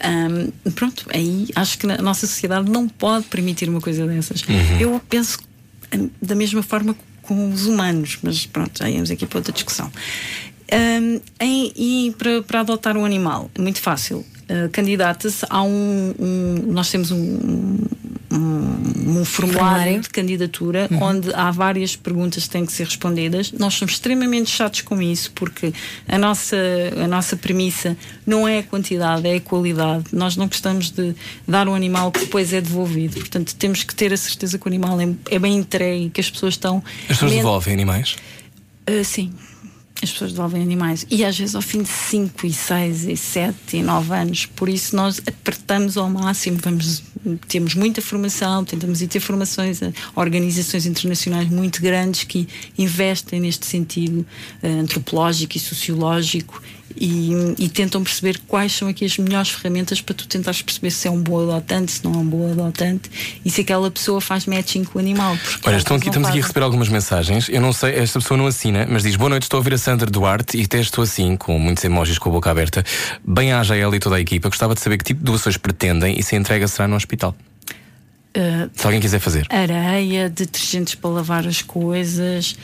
[0.00, 4.42] Ahm, pronto, aí acho que a nossa sociedade não pode permitir uma coisa dessas.
[4.80, 5.38] Eu penso
[5.94, 9.90] hum, da mesma forma com os humanos, mas pronto, já íamos aqui para outra discussão.
[10.70, 14.24] Ahm, em- e para, para adotar um animal, é muito fácil.
[14.48, 17.18] Uh, Candidata-se a um, um- Nós temos um,
[18.30, 23.52] um, um formulário, de candidatura onde há várias perguntas que têm que ser respondidas.
[23.52, 25.72] Nós somos extremamente chatos com isso porque
[26.06, 26.56] a nossa,
[27.02, 30.04] a nossa premissa não é a quantidade, é a qualidade.
[30.12, 31.14] Nós não gostamos de
[31.46, 33.16] dar um animal que depois é devolvido.
[33.16, 36.30] Portanto, temos que ter a certeza que o animal é, é bem entregue, que as
[36.30, 36.82] pessoas estão.
[37.02, 38.16] As pessoas devolvem animais?
[38.88, 39.32] Uh, sim.
[40.02, 41.04] As pessoas devolvem animais.
[41.10, 44.46] E às vezes ao fim de 5 e 6 e 7 e 9 anos.
[44.46, 46.58] Por isso nós apertamos ao máximo.
[46.62, 47.02] Vamos,
[47.48, 53.66] temos muita formação, tentamos ir ter formações a organizações internacionais muito grandes que investem neste
[53.66, 54.24] sentido
[54.62, 56.62] uh, antropológico e sociológico
[57.00, 61.08] e, e tentam perceber quais são aqui as melhores ferramentas para tu tentares perceber se
[61.08, 63.10] é um bom adotante, se não é um bom adotante
[63.44, 65.36] e se aquela pessoa faz matching com o animal.
[65.64, 67.48] Olha, estão aqui, estamos aqui a receber algumas mensagens.
[67.48, 69.78] Eu não sei, esta pessoa não assina, mas diz: Boa noite, estou a ouvir a
[69.78, 72.84] Sandra Duarte e até estou assim, com muitos emojis com a boca aberta.
[73.24, 74.48] Bem haja ela e toda a equipa.
[74.48, 77.34] Gostava de saber que tipo de doações pretendem e se a entrega será no hospital.
[78.36, 79.46] Uh, Se alguém quiser fazer.
[79.48, 82.56] areia, detergentes para lavar as coisas,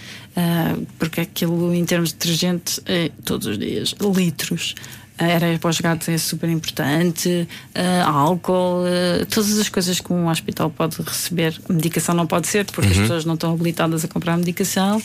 [0.98, 4.74] porque aquilo em termos de detergente é todos os dias, litros.
[5.16, 10.12] A areia para os gatos é super importante, ah, álcool, ah, todas as coisas que
[10.12, 11.60] um hospital pode receber.
[11.68, 15.00] Medicação não pode ser, porque as pessoas não estão habilitadas a comprar medicação.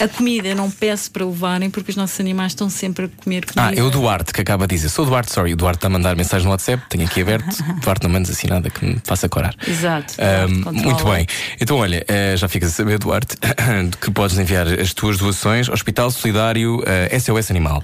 [0.00, 3.46] A comida eu não peço para levarem, porque os nossos animais estão sempre a comer
[3.46, 3.70] comida.
[3.70, 4.90] Ah, é o Duarte que acaba de dizer.
[4.90, 5.54] Sou o Duarte, sorry.
[5.54, 7.56] O Duarte está a mandar mensagem no WhatsApp, tenho aqui aberto.
[7.80, 9.54] Duarte, não mandes assim nada que me faça corar.
[9.66, 10.14] Exato.
[10.18, 10.86] Ahm, Controla.
[10.86, 11.26] muito bem.
[11.58, 13.36] Então, olha, eh, já ficas a saber, Duarte,
[14.00, 17.82] que podes enviar as tuas doações ao Hospital Solidário eh, SOS Animal.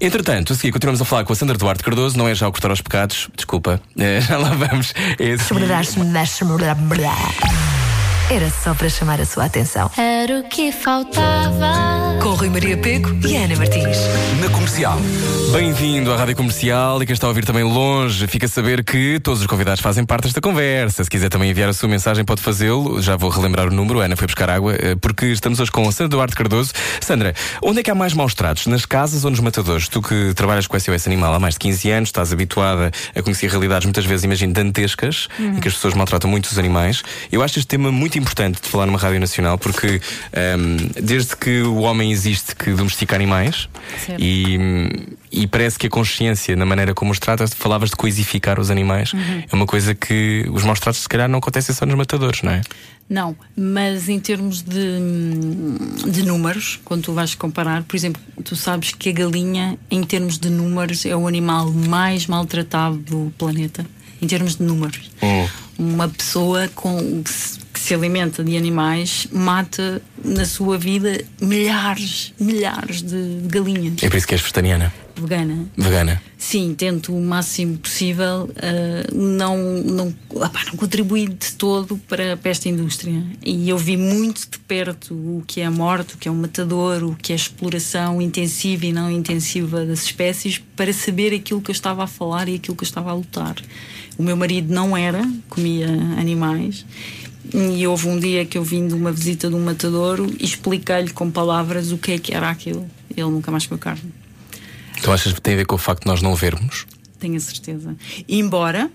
[0.00, 2.52] Entretanto, a seguir continuamos a falar com a Sandra Duarte Cardoso, não é já o
[2.52, 4.92] cortar aos pecados, desculpa, eh, já lá vamos.
[5.18, 5.44] É esse-
[8.30, 9.90] Era só para chamar a sua atenção.
[9.96, 12.18] Era o que faltava.
[12.22, 13.96] Com Rui Maria Pego e Ana Martins.
[14.38, 14.98] Na comercial.
[15.50, 19.18] Bem-vindo à Rádio Comercial e quem está a ouvir também longe, fica a saber que
[19.18, 21.02] todos os convidados fazem parte desta conversa.
[21.02, 23.00] Se quiser também enviar a sua mensagem, pode fazê-lo.
[23.00, 25.88] Já vou relembrar o número, a Ana foi buscar água, eh, porque estamos hoje com
[25.88, 26.72] a Sandra Duarte Cardoso.
[27.00, 28.66] Sandra, onde é que há mais maus tratos?
[28.66, 29.88] Nas casas ou nos matadores?
[29.88, 33.22] Tu que trabalhas com o SOS Animal há mais de 15 anos, estás habituada a
[33.22, 37.02] conhecer realidades muitas vezes, imagino, dantescas, em que as pessoas maltratam muito os animais.
[37.32, 40.00] Eu acho este tema muito importante de falar numa rádio nacional, porque
[40.32, 43.68] ehm, desde que o homem existe que domestica animais
[44.04, 44.22] Certo.
[44.22, 48.70] e, e parece que a consciência na maneira como os trata, falavas de coisificar os
[48.70, 49.12] animais,
[49.50, 52.52] é uma coisa que os maus tratos se calhar não acontecem só nos matadores, não
[52.52, 52.62] é?
[53.08, 54.98] Não, mas em termos de,
[56.10, 60.38] de números, quando tu vais comparar, por exemplo, tu sabes que a galinha, em termos
[60.38, 63.86] de números, é o animal mais maltratado do planeta.
[64.20, 65.10] Em termos de números.
[65.78, 67.22] Uma pessoa com,
[67.78, 74.02] que, se, alimenta de animais mata na sua vida milhares, milhares de galinhas.
[74.02, 74.92] É por isso que és vegetariana.
[75.16, 75.66] vegana.
[75.76, 76.22] Vegana.
[76.36, 82.50] Sim, tento o máximo possível uh, não, não, opá, não contribuir de todo para, para
[82.50, 83.22] esta indústria.
[83.44, 86.34] E eu vi muito de perto o que é a morte, o que é o
[86.34, 91.60] matador, o que é a exploração intensiva e não intensiva das espécies, para saber aquilo
[91.60, 93.56] que eu estava a falar e aquilo que eu estava a lutar.
[94.16, 95.86] O meu marido não era, comia
[96.18, 96.84] animais.
[97.54, 101.10] E houve um dia que eu vim de uma visita de um matadouro e expliquei-lhe
[101.10, 102.88] com palavras o que é que era aquilo.
[103.10, 104.12] Ele nunca mais comeu carne.
[105.02, 106.86] Tu achas que tem a ver com o facto de nós não vermos?
[107.18, 107.96] Tenho a certeza.
[108.28, 108.90] Embora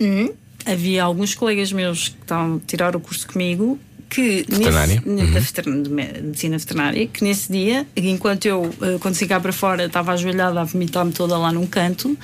[0.00, 0.30] hum,
[0.64, 3.78] havia alguns colegas meus que estavam a tirar o curso comigo
[4.10, 5.02] que Veterinária?
[5.04, 5.82] nesse, Uhum.
[5.82, 10.12] de me- medicina veterinária, que nesse dia, enquanto eu, eh, quando cá para fora, estava
[10.12, 12.16] ajoelhada a vomitar-me toda lá num canto,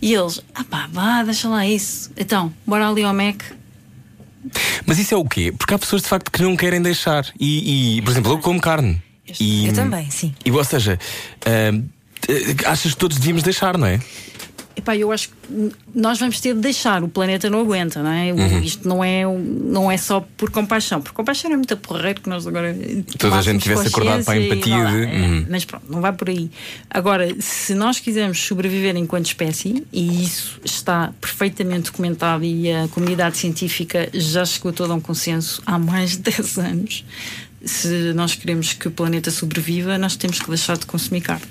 [0.00, 2.10] e eles, ah pá, vá, deixa lá isso.
[2.16, 3.42] Então, bora ali ao Mac.
[4.84, 5.52] Mas isso é o quê?
[5.56, 7.26] Porque há pessoas de facto que não querem deixar.
[7.38, 9.02] E, e, por exemplo, eu como carne.
[9.40, 10.34] E, Eu também, sim.
[10.44, 10.98] E, ou seja,
[11.44, 11.72] eh,
[12.64, 14.00] achas que todos devíamos deixar, não é?
[14.86, 18.32] Epá, eu acho que nós vamos ter de deixar, o planeta não aguenta, não é?
[18.32, 18.60] Uhum.
[18.60, 21.02] Isto não é, não é só por compaixão.
[21.02, 22.72] Por compaixão é muito porreiro que nós agora.
[23.18, 24.90] Toda a gente tivesse acordado para a empatia lá.
[24.92, 25.46] de- Uhum.
[25.50, 26.48] Mas pronto, não vai por aí.
[26.88, 33.36] Agora, se nós quisermos sobreviver enquanto espécie, e isso está perfeitamente documentado e a comunidade
[33.36, 37.04] científica já chegou a um consenso há mais de 10 anos.
[37.64, 41.42] Se nós queremos que o planeta sobreviva, nós temos que deixar de consumir carne.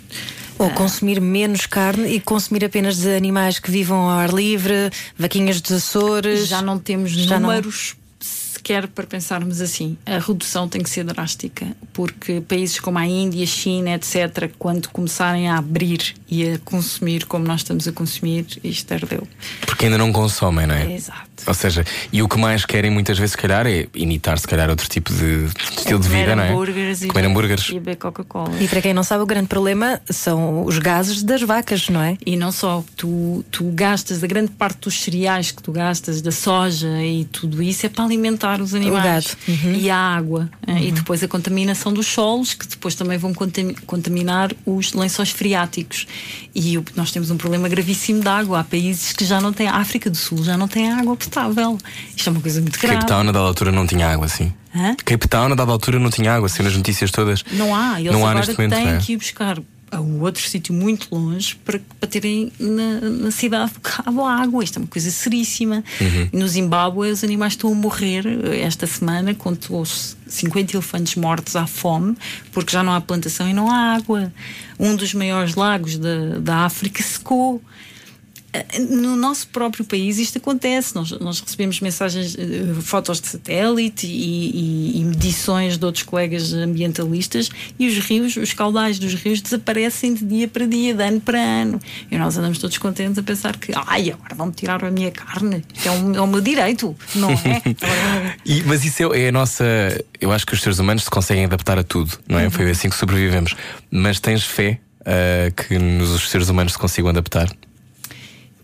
[0.58, 5.60] Ou consumir menos carne e consumir apenas de animais que vivam ao ar livre, vaquinhas
[5.62, 6.48] dos Açores.
[6.48, 9.96] já não temos Já não- números sequer para pensarmos assim.
[10.06, 15.48] A redução tem que ser drástica, porque países como a Índia, China, etc., quando começarem
[15.48, 19.28] a abrir e a consumir como nós estamos a consumir, isto ardeu.
[19.68, 20.96] Porque ainda não consomem, não é?
[20.96, 21.35] Exato.
[21.48, 24.69] Ou seja, e o que mais querem muitas vezes, se calhar, é imitar, se calhar,
[24.69, 25.45] outro tipo de
[25.78, 26.50] estilo de vida, não é?
[26.50, 27.69] hambúrgueres e Comer beber- hambúrgueres.
[27.69, 28.52] E beber Coca-Cola.
[28.60, 32.17] E para quem não sabe, o grande problema são os gases das vacas, não é?
[32.26, 36.32] E não só, tu, tu gastas, a grande parte dos cereais que tu gastas, da
[36.32, 39.04] soja e tudo isso é para alimentar os animais.
[39.04, 39.38] gado.
[39.48, 39.74] Uhum.
[39.76, 40.50] E a água.
[40.67, 45.30] eh, E depois a contaminação dos solos, que depois também vão contami- contaminar os lençóis
[45.32, 46.08] freáticos.
[46.54, 48.60] E nós temos um problema gravíssimo de água.
[48.60, 51.78] Há países que já não têm, a África do Sul já não tem água potável.
[52.16, 52.98] Isto é uma coisa muito grave.
[52.98, 54.54] Cape Town, a dada altura, não tinha água, assim.
[54.76, 54.96] Hã?
[55.04, 57.44] Cape Town, a dada altura, não tinha água, assim, nas notícias todas.
[57.52, 58.98] Não há, eles não há agora momento, têm é?
[58.98, 59.58] que ir buscar
[59.92, 64.64] a outro sítio muito longe para, para terem na, na cidade do Cabo água.
[64.64, 65.84] Isto é uma coisa seríssima.
[66.02, 66.30] Uhum.
[66.34, 68.26] No Zimbábue, os animais estão a morrer
[68.62, 72.18] esta semana, contou-se 50 elefantes mortos à fome,
[72.52, 74.32] porque já não há plantação e não há água.
[74.80, 77.62] Um dos maiores lagos da, da África secou.
[78.89, 80.94] No nosso próprio país isto acontece.
[80.96, 84.12] Nós, nós recebemos mensagens, eh, fotos de satélite e,
[84.96, 90.13] e- e medições de outros colegas ambientalistas e os rios, os caudais dos rios desaparecem
[90.13, 91.80] de dia para dia, de ano para ano.
[92.12, 95.63] E nós andamos todos contentes a pensar que, ai, agora vão-me tirar a minha carne,
[95.74, 97.62] que é o, é o meu direito, não é?
[98.46, 99.63] E- mas isso é, é a nossa.
[100.20, 102.50] Eu acho que os seres humanos se conseguem adaptar a tudo, não é?
[102.50, 103.56] Foi assim que sobrevivemos.
[103.91, 107.50] Mas tens fé ah, que nos, os seres humanos se consigam adaptar?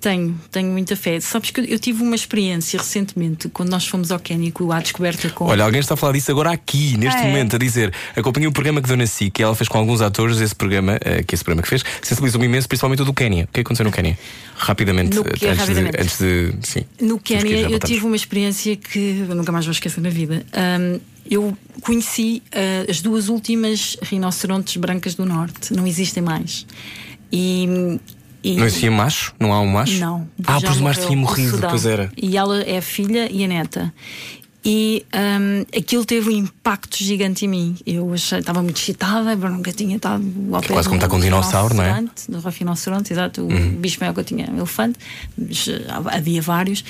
[0.01, 1.19] Tenho, tenho muita fé.
[1.19, 5.45] Sabes que eu tive uma experiência recentemente, quando nós fomos ao Quénia à descoberta com.
[5.45, 7.27] Olha, alguém está a falar disso agora aqui, neste Ah, é?
[7.27, 7.93] momento, a dizer.
[8.15, 10.97] Acompanhei o programa que deu na SIC, que ela fez com alguns atores, esse programa,
[11.05, 13.43] eh, que esse programa que fez, sensibilizou-me imenso, principalmente o do Quénia.
[13.43, 14.17] O que aconteceu no Quénia?
[14.55, 15.97] Rapidamente, No eh, Quê- antes, rapidamente.
[15.97, 16.53] De, antes de.
[16.67, 16.85] Sim.
[16.99, 17.89] No que Quénia eu voltamos.
[17.95, 20.43] tive uma experiência que eu nunca mais vou esquecer na vida.
[20.51, 26.65] Ahm, eu conheci ah, as duas últimas rinocerontes brancas do norte, não existem mais.
[27.31, 27.99] E,
[28.43, 29.33] e- Não existia macho?
[29.39, 29.99] Não há um macho?
[29.99, 30.27] Não.
[30.45, 32.11] Ah, pois o macho tinha morrido, pois era.
[32.17, 33.93] E ela é a filha e a neta.
[34.63, 37.75] E ahm, aquilo teve um impacto gigante em mim.
[37.83, 41.07] Eu achei, estava muito excitada, eu nunca tinha estado ao Que pé quase como estar
[41.07, 41.99] com um dinossauro, não é?
[41.99, 42.09] Uhum.
[42.29, 43.41] Do rinoceronte, exato.
[43.41, 44.99] O bicho maior que eu tinha um elefante,
[45.39, 46.83] eh, havia vários.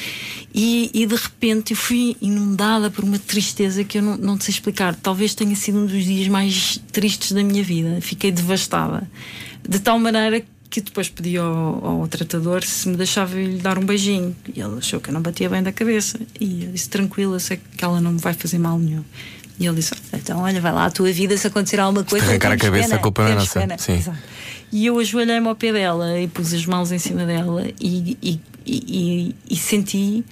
[0.53, 4.53] E, e de repente eu fui inundada por uma tristeza que eu não, não sei
[4.53, 4.93] explicar.
[4.93, 7.99] Talvez tenha sido um dos dias mais tristes da minha vida.
[8.01, 9.09] Fiquei devastada.
[9.67, 10.47] De tal maneira que
[10.79, 14.33] depois pedi ao, ao tratador se me deixava lhe dar um beijinho.
[14.55, 16.17] E ele achou que eu não batia bem da cabeça.
[16.39, 19.03] E eu disse: tranquilo, eu sei que ela não me vai fazer mal nenhum.
[19.59, 22.25] E ele disse: então, olha, vai lá a tua vida se acontecer alguma coisa.
[22.25, 23.59] arrancar a cabeça, pena, a culpa não é nossa.
[23.59, 23.93] pena." Sim.
[23.93, 24.17] Exato.
[24.71, 28.39] E eu ajoelhei-me ao pé dela e pus as mãos em cima dela e, e,
[28.65, 30.23] e, e senti.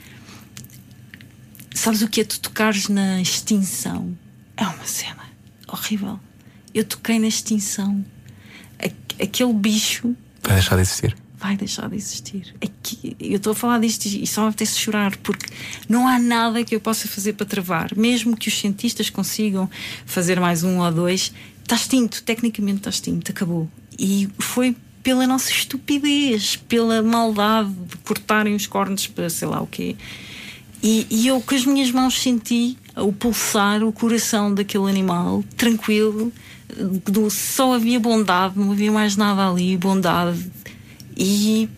[1.75, 4.17] Sabes o que é tu tocares na extinção?
[4.55, 5.29] É uma cena
[5.67, 6.19] horrível.
[6.73, 8.03] Eu toquei na extinção.
[9.21, 11.15] Aquele bicho Vai deixar de existir.
[11.37, 12.53] vai deixar de existir.
[12.61, 15.45] Aqui, eu estou a falar disto e só me apetece chorar, porque
[15.87, 17.95] não há nada que eu possa fazer para travar.
[17.95, 19.69] Mesmo que os cientistas consigam
[20.05, 21.31] fazer mais um ou dois,
[21.63, 23.69] está extinto, tecnicamente está extinto, acabou.
[23.97, 29.67] E foi pela nossa estupidez, pela maldade de cortarem os cornos para sei lá o
[29.67, 29.95] quê.
[30.83, 36.31] E, e eu com as minhas mãos senti o pulsar, o coração daquele animal, tranquilo,
[37.05, 40.49] do, só havia bondade, não havia mais nada ali, bondade.
[41.17, 41.69] E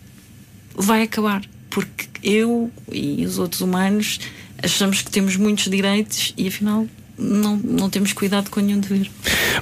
[0.74, 4.20] vai acabar, porque eu e os outros humanos
[4.62, 6.86] achamos que temos muitos direitos e afinal
[7.18, 9.10] não, não temos cuidado com nenhum dever.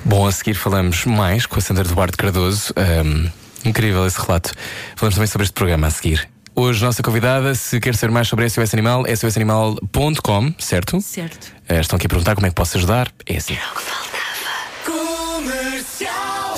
[0.04, 2.72] Bom, a seguir falamos mais com a Sandra Duarte Cardoso.
[2.76, 3.28] Ahm,
[3.64, 4.52] incrível esse relato.
[4.96, 6.28] Falamos também sobre este programa a seguir.
[6.54, 11.00] Hoje, nossa convidada, se quer saber mais sobre SOS Animal, sosanimal.com, certo?
[11.00, 11.52] Certo.
[11.68, 13.10] Eh, estão aqui a perguntar como é que posso ajudar.
[13.26, 13.56] É assim.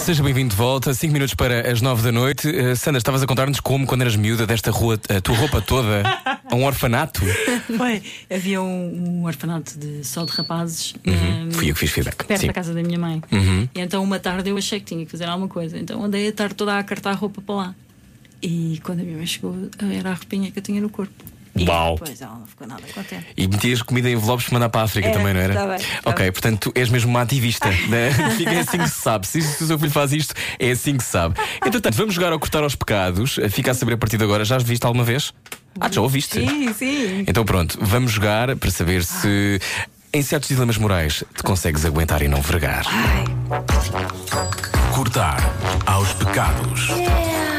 [0.05, 2.49] Seja bem-vindo de volta, 5 minutos para as 9 da noite.
[2.49, 6.03] Eh, Sandra, estavas a contar-nos como, quando eras miúda, desta rua, a tua roupa toda
[6.51, 7.21] a um orfanato.
[7.79, 11.45] Foi, havia um, um orfanato de só de rapazes Uhum.
[11.47, 12.25] na- Fui eu que fiz feedback.
[12.25, 12.47] perto Sim.
[12.49, 13.23] da casa da minha mãe.
[13.31, 13.69] Uhum.
[13.75, 15.79] E então uma tarde eu achei que tinha que fazer alguma coisa.
[15.79, 17.75] Então andei a tarde toda a cartar roupa para lá.
[18.43, 19.57] E quando a minha mãe chegou,
[19.97, 21.13] era a roupinha que eu tinha no corpo.
[21.55, 21.95] E Uau.
[21.97, 23.27] depois ela não ficou nada contente.
[23.37, 25.55] E metias comida em envelopes para mandar para a África Era, também, não era?
[25.55, 26.33] tá bem, tá ok, bem.
[26.33, 27.69] portanto, tu és mesmo uma ativista.
[27.89, 28.11] né?
[28.37, 29.27] Fica é assim que se sabe.
[29.27, 31.39] Se, se o seu filho faz isto, é assim que se sabe.
[31.65, 33.39] Entretanto, vamos jogar ao cortar aos pecados.
[33.51, 34.45] Fica a saber a partir de agora.
[34.45, 35.33] Já as viste alguma vez?
[35.81, 36.41] Ah, já ouviste?
[36.41, 37.25] Sim, sim.
[37.27, 39.59] Então pronto, vamos jogar para saber se
[40.13, 42.85] em certos dilemas morais te consegues aguentar e não vergar.
[44.95, 45.39] Cortar
[45.87, 46.89] aos pecados.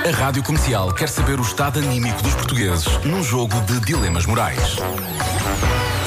[0.05, 4.75] A Rádio Comercial quer saber o estado anímico dos portugueses num jogo de dilemas morais.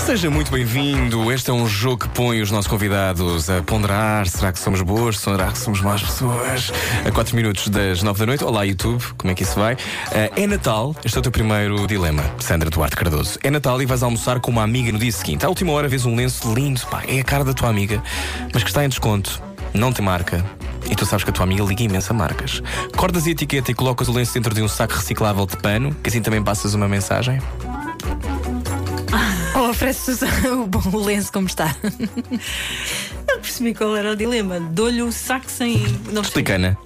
[0.05, 1.32] Seja muito bem-vindo.
[1.32, 4.26] Este é um jogo que põe os nossos convidados a ponderar.
[4.28, 5.18] Será que somos boas?
[5.18, 6.70] Será que somos más pessoas?
[7.07, 8.44] A 4 minutos das 9 da noite.
[8.44, 9.03] Olá, YouTube.
[9.16, 9.78] Como é que isso vai?
[10.12, 10.94] Eh, é Natal.
[11.03, 13.38] Este é o teu primeiro dilema, Sandra Duarte Cardoso.
[13.42, 15.47] É Natal e vais almoçar com uma amiga no dia seguinte.
[15.47, 16.82] À última hora vês um lenço lindo.
[16.90, 18.03] Pá, é a cara da tua amiga,
[18.53, 19.42] mas que está em desconto.
[19.72, 20.44] Não tem marca.
[20.91, 22.62] E tu sabes que a tua amiga liga imensa marcas.
[22.97, 26.09] Cortas a etiqueta e colocas o lenço dentro de um saco reciclável de pano, que
[26.09, 27.41] assim também passas uma mensagem.
[29.57, 30.20] Ou ofereces
[30.53, 31.74] o bom lenço como está.
[33.28, 34.61] Não percebi qual era o dilema.
[34.61, 35.78] Dou-lhe o saco sem.
[36.12, 36.22] Não.
[36.22, 36.76] Explicana.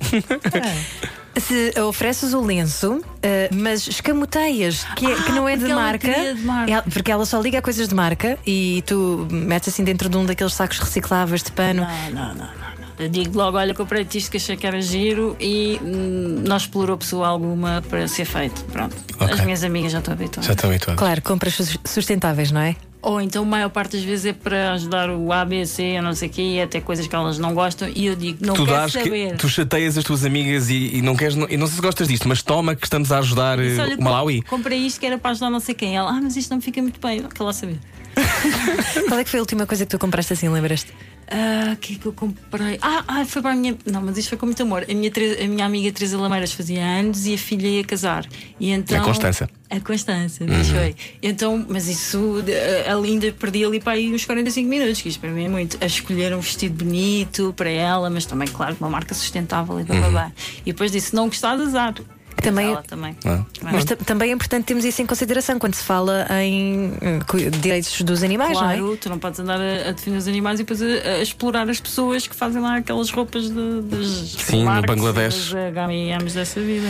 [1.41, 5.83] Se ofereces o lenço, eh, mas escamoteias, que, é- que não é de porque ela
[5.83, 6.73] marca, queria de marca.
[6.73, 10.17] ela- porque ela só liga a coisas de marca e tu metes assim dentro de
[10.17, 11.83] um daqueles sacos recicláveis de pano.
[11.83, 12.70] Não, não, não, não.
[13.01, 13.07] Não.
[13.07, 16.97] Eu digo logo, olha, comprei-te isto que achei que era giro e hum, não explorou
[16.99, 18.63] pessoa alguma para ser feito.
[18.67, 18.97] Pronto.
[19.19, 19.35] Ok.
[19.35, 20.47] As minhas amigas já estão habituadas.
[20.47, 20.97] Já estou habituado.
[20.99, 22.77] Claro, compras sus- sustentáveis, não é?
[23.03, 26.29] Ou então a maior parte das vezes é para ajudar o ABC, eu não sei
[26.29, 28.77] o quê, e até coisas que elas não gostam, e eu digo, não tu quero
[28.77, 29.37] dás que- saber.
[29.39, 32.29] tu chateias as tuas amigas e, e não queres e não sei se gostas disto,
[32.29, 34.43] mas toma que estamos a ajudar eh, Disse, olha, o Malawi.
[34.43, 35.97] com- Comprei isto que era para ajudar não sei quem.
[35.97, 37.23] Ela, ah, mas isto não me fica muito bem.
[37.23, 37.79] Quer lá saber.
[39.09, 40.93] Qual é que foi a última coisa que tu compraste assim, lembras-te?
[41.31, 42.77] Ah, o que é que eu comprei?
[42.83, 43.77] Ah, ah, foi para a minha.
[43.87, 44.85] Não, mas isto foi com muito amor.
[44.89, 45.13] A minha,
[45.45, 48.27] a minha amiga Teresa Lameiras fazia anos e a filha ia casar.
[48.59, 49.49] E então, A Constança.
[49.71, 50.97] A Constança, mas foi.
[51.23, 52.43] Então, mas isso,
[52.91, 55.79] a Linda perdi ali para aí uns 45 minutos, que isto para mim é muito.
[55.81, 59.97] A escolher um vestido bonito para ela, mas também, claro, uma marca sustentável e blá
[60.01, 60.33] blá blá.
[60.67, 61.95] E depois disse: não gostar de azar.
[62.37, 63.15] Também- Ela também.
[63.25, 63.45] Ah.
[63.63, 68.01] Mas ta- também é importante termos isso em consideração quando se fala em eh, direitos
[68.03, 68.77] dos animais, não é?
[68.79, 71.69] Claro, tu não podes andar a, a defender os animais e depois a, a explorar
[71.69, 74.07] as pessoas que fazem lá aquelas roupas de, das
[74.39, 75.53] Sim, no Marques e Bangladesh.
[75.53, 76.89] das HMs dessa vida.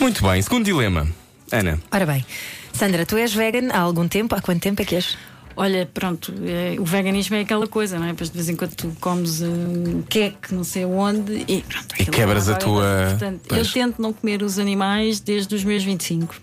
[0.00, 1.06] Muito bem, segundo dilema.
[1.52, 2.24] Ana, Ora bem,
[2.72, 4.34] Sandra, tu és vegan há algum tempo?
[4.34, 5.16] Há quanto tempo é que és?
[5.56, 8.10] Olha, pronto, é, o veganismo é aquela coisa, não é?
[8.10, 11.94] Depois de vez em quando tu comes um queque, não sei onde, e pronto.
[11.98, 15.82] E quebras a agora- tua- Portanto, eu tento não comer os animais desde os meus
[15.82, 16.34] 25.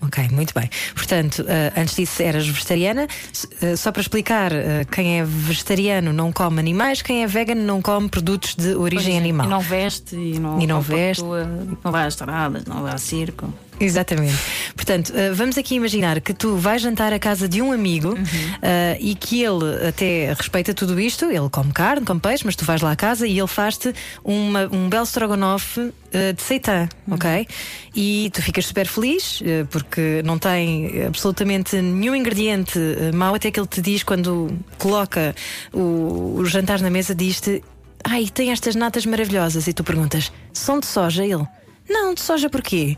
[0.00, 0.70] Ok, muito bem.
[0.94, 3.08] Portanto, eh, antes disso eras vegetariana.
[3.32, 7.54] S- eh, só para explicar, eh, quem é vegetariano não come animais, quem é vegan
[7.56, 9.46] não come produtos de origem Pois é, animal.
[9.46, 11.24] E não veste, e não, E não veste.
[11.24, 13.52] não vai às estradas, não vai ao circo.
[13.78, 14.34] Exatamente.
[14.74, 18.14] Portanto, eh, vamos aqui imaginar que tu vais jantar à casa de um amigo
[18.62, 22.64] eh, e que ele até respeita tudo isto, ele come carne, come peixe, mas tu
[22.64, 23.92] vais lá à casa e ele faz-te
[24.24, 27.46] uma- um belo strogonoff eh, de seitã, ok?
[27.94, 32.78] E tu ficas super feliz eh, porque não tem absolutamente nenhum ingrediente
[33.14, 35.34] mau, até que ele te diz quando coloca
[35.72, 37.62] o, o jantar na mesa, diz-te.
[38.02, 39.66] Ai, tem estas natas maravilhosas.
[39.66, 41.24] E tu perguntas: são de soja?
[41.24, 41.44] Ele:
[41.88, 42.96] Não, de soja porquê?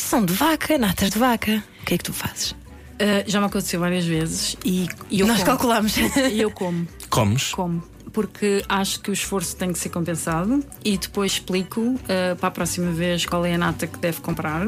[0.00, 1.62] São de vaca, natas de vaca.
[1.82, 2.54] O que é que tu fazes?
[3.00, 5.46] Ah, já me aconteceu várias vezes e, e eu Nós como.
[5.46, 5.94] calculamos.
[6.32, 6.86] E eu como.
[7.10, 7.52] comes?
[7.52, 7.82] Como?
[8.12, 12.50] Porque acho que o esforço tem que ser compensado e depois explico ah, para a
[12.50, 14.66] próxima vez qual é a nata que deve comprar.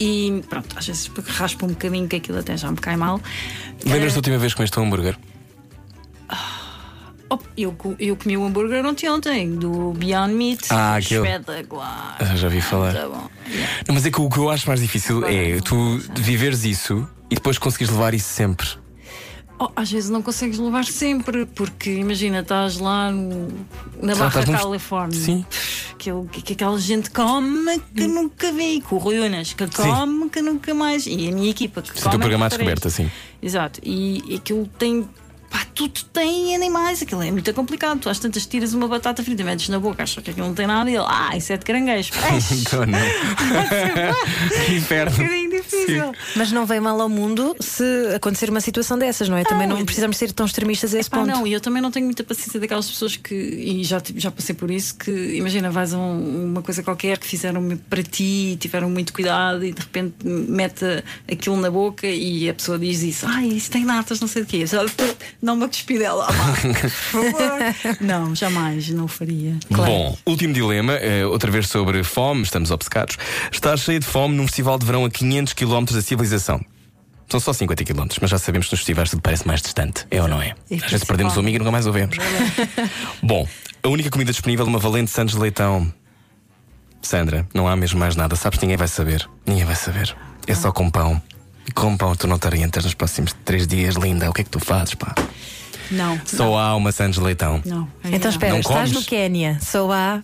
[0.00, 3.20] E pronto, às vezes raspa um bocadinho que aquilo até já me cai mal.
[3.84, 5.16] Lembras Ah, da última vez que comeste um hambúrguer?
[6.30, 6.34] Oh,
[7.56, 10.66] eu, eu comi o hambúrguer ontem, ontem do Beyond Meat.
[10.70, 11.26] Ah, aquele.
[11.26, 12.16] Espetacular.
[12.20, 12.92] Ah, já vi falar.
[12.94, 13.28] Tá bom.
[13.48, 13.72] Yeah.
[13.88, 17.34] Não, mas é que o que eu acho mais difícil é tu viveres isso e
[17.34, 18.66] depois conseguires levar isso sempre.
[19.58, 23.46] Oh, às vezes não consegues levar sempre, porque imagina, estás lá no-
[24.02, 25.18] na Lá Barra num- Califórnia.
[25.20, 25.46] Sim.
[25.96, 26.10] Que,
[26.42, 30.74] que aquela gente come que nunca vi, com o Rui Unas, que come que nunca
[30.74, 31.06] mais.
[31.06, 32.10] E a minha equipa que Sim, o come.
[32.10, 32.74] teu programa à que parece.
[32.82, 33.10] descoberta, sim.
[33.40, 33.80] Exato.
[33.84, 35.08] E aquilo tem.
[35.54, 38.00] Pá, tudo tem animais, aquilo é muito complicado.
[38.00, 40.66] Tu às tantas tiras uma batata frita, metes na boca, achas que aquilo não tem
[40.66, 42.10] nada e ele, ah, isso é de caranguejo.
[42.50, 42.98] Então, não.
[44.66, 45.16] que inferno.
[45.62, 46.12] Difícil.
[46.36, 47.84] Mas não vem mal ao mundo se
[48.14, 49.44] acontecer uma situação dessas, não é?
[49.44, 51.28] Também não precisamos ser tão extremistas a esse Pá, ponto.
[51.30, 54.54] não, e eu também não tenho muita paciência daquelas pessoas que, e já, já passei
[54.54, 58.88] por isso, que imagina, vais a um- uma coisa qualquer que fizeram para ti, tiveram
[58.90, 60.84] muito cuidado e de repente mete
[61.30, 64.46] aquilo na boca e a pessoa diz isso, ai, isso tem natas, não sei o
[64.46, 64.64] quê.
[65.42, 66.32] Não me cuspi dela, pá,
[66.62, 67.96] por favor.
[68.00, 69.56] Não, jamais, não faria.
[69.70, 73.16] Bom, último dilema, eh, outra vez sobre fome, estamos obcecados.
[73.52, 76.64] Estás cheio de fome num festival de verão a 500 km da civilização.
[77.28, 80.20] São só 50 km, mas já sabemos que nos festivais tudo parece mais distante, é
[80.20, 80.54] ou não é?
[80.70, 82.16] Às vezes perdemos o amigo e nunca mais o vemos.
[83.22, 83.48] Bom,
[83.82, 85.92] a única comida disponível é uma valente Santos de Leitão.
[87.02, 88.58] Sandra, não há mesmo mais nada, sabes?
[88.60, 89.28] Ninguém vai saber.
[89.46, 90.14] Ninguém vai saber.
[90.46, 91.20] É só com pão.
[91.66, 94.28] E com pão tu não te orientas nos próximos três dias, linda.
[94.28, 95.14] O que é que tu fazes, pá?
[95.90, 96.20] Não.
[96.24, 97.62] Só há uma Santos de Leitão.
[97.64, 97.88] Não.
[98.04, 98.30] Então não.
[98.30, 98.92] espera, Não estás comes?
[98.92, 100.22] no Quénia, só há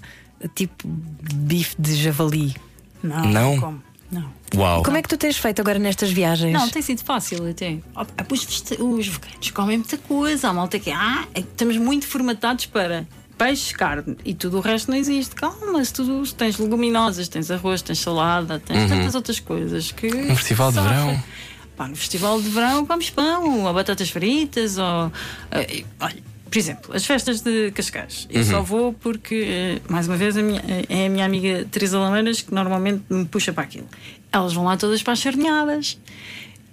[0.55, 2.55] tipo bife de javali.
[3.03, 3.25] Não.
[3.25, 3.61] Não?
[3.61, 3.83] como.
[4.11, 4.31] Não.
[4.57, 4.83] Uau.
[4.83, 6.53] Como é que tu tens feito agora nestas viagens?
[6.53, 7.79] Não, tem sido fácil até.
[7.95, 10.49] Ah, Os, os veganos comem muita coisa.
[10.49, 13.07] A malta que ah, é que estamos muito formatados para
[13.39, 15.35] peixe, carne e tudo o resto não existe.
[15.35, 20.09] Calma, se tu tens leguminosas, tens arroz, tens salada, tens tantas outras coisas que.
[20.09, 21.23] Um festival de verão.
[21.77, 25.11] Pá, no festival de verão comes pão, ou batatas fritas, ou.
[25.53, 26.30] eh, olha.
[26.51, 28.27] Por exemplo, as festas de Cascais.
[28.31, 31.65] Eu só vou porque, eh, mais uma vez, a minha- eh, é a minha amiga
[31.71, 33.87] Teresa Lameiras que normalmente me puxa para aquilo.
[34.33, 35.97] Elas vão lá todas para as sardinhadas.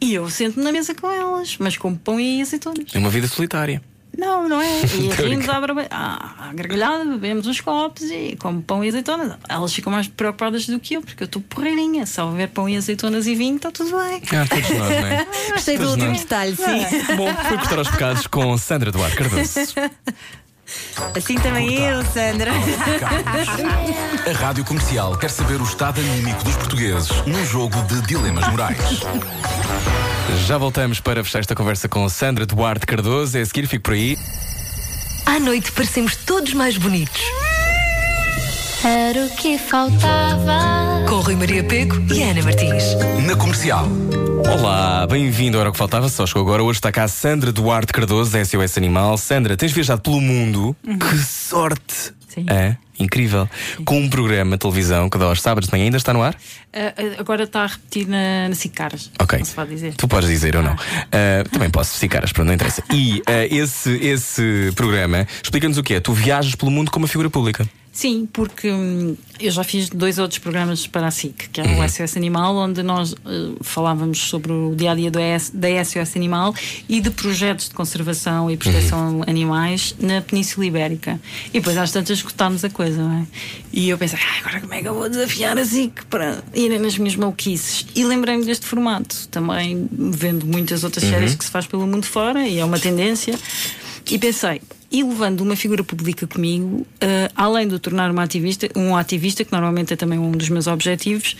[0.02, 2.88] E eu sento na mesa com elas, mas com pão e azeitonas.
[2.94, 3.82] É uma vida solitária.
[4.18, 4.82] Não, não é?
[5.00, 8.88] E Tô rimos à, barba- à, à gargalhada, bebemos uns copos e como pão e
[8.90, 9.34] azeitonas.
[9.48, 12.06] Elas ficam mais preocupadas do que eu, porque eu estou porreirinha.
[12.06, 14.22] Se houver pão e azeitonas e vinho, está tudo bem.
[14.32, 15.28] Ah, todos nós, não é?
[15.54, 17.16] Gostei do último detalhe, sim.
[17.16, 19.54] Bom, foi cortar aos pecados com Sandra Duarte Cardoso.
[21.16, 22.52] Assim também eu, Sandra.
[24.28, 28.78] A Rádio Comercial quer saber o estado anímico dos portugueses num jogo de dilemas morais.
[30.46, 33.38] Já voltamos para fechar esta conversa com Sandra Duarte Cardoso.
[33.38, 34.18] É a seguir, fico por aí.
[35.26, 37.22] À noite parecemos todos mais bonitos.
[38.84, 41.06] Era o que faltava.
[41.08, 42.84] Com Rui Maria Peco e Ana Martins.
[43.26, 43.88] Na Comercial.
[44.46, 45.60] Olá, bem-vindo.
[45.60, 46.64] Era o que faltava, só chegou agora.
[46.64, 49.18] Hoje está cá a Sandra Duarte Cardoso, SOS Animal.
[49.18, 50.76] Sandra, tens viajado pelo mundo.
[50.84, 52.14] Que sorte!
[52.28, 52.46] Sim.
[52.48, 53.50] É, incrível.
[53.84, 56.36] Com um programa de televisão que dá aos sábados de manhã, ainda está no ar?
[56.72, 59.12] Ah, agora está a repetir na, na Cicaras.
[59.20, 59.42] Ok.
[59.56, 59.96] Pode dizer.
[59.96, 60.76] Tu podes dizer ou não.
[61.12, 62.84] Ah, também posso ficar, mas pronto, não interessa.
[62.94, 66.00] E ah, esse, esse programa, explica-nos o que é.
[66.00, 67.68] Tu viajas pelo mundo como uma figura pública.
[67.98, 71.90] Sim, porque hum, eu já fiz dois outros programas para a SIC, que é o
[71.90, 76.16] SOS Animal, onde nós eh, falávamos sobre o dia a dia do ES da SOS
[76.16, 76.54] Animal
[76.88, 81.20] e de projetos de conservação e proteção de animais na Península Ibérica.
[81.48, 83.26] E depois às tantas escutámos a coisa, não é?
[83.74, 86.78] E eu pensei, "Ai, agora como é que eu vou desafiar a SIC para irem
[86.78, 87.88] nas minhas maluquices?
[87.96, 92.48] E lembrei-me deste formato, também vendo muitas outras séries que se faz pelo mundo fora
[92.48, 93.34] e é uma tendência.
[94.10, 98.70] E pensei, e levando uma figura pública comigo, eh, além de o tornar uma ativista,
[98.76, 101.36] um ativista, que normalmente é também um dos meus objetivos,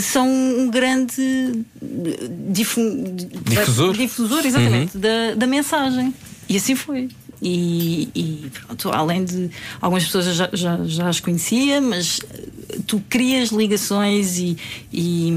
[0.00, 1.64] são um grande
[2.50, 3.04] difu-
[3.44, 3.94] Difusor.
[3.96, 6.14] difusor exatamente, da, da mensagem.
[6.48, 7.08] E assim foi.
[7.44, 13.02] E, e pronto, além de algumas pessoas já, já, já as conhecia, mas eh, tu
[13.08, 14.56] crias ligações e,
[14.92, 15.32] e,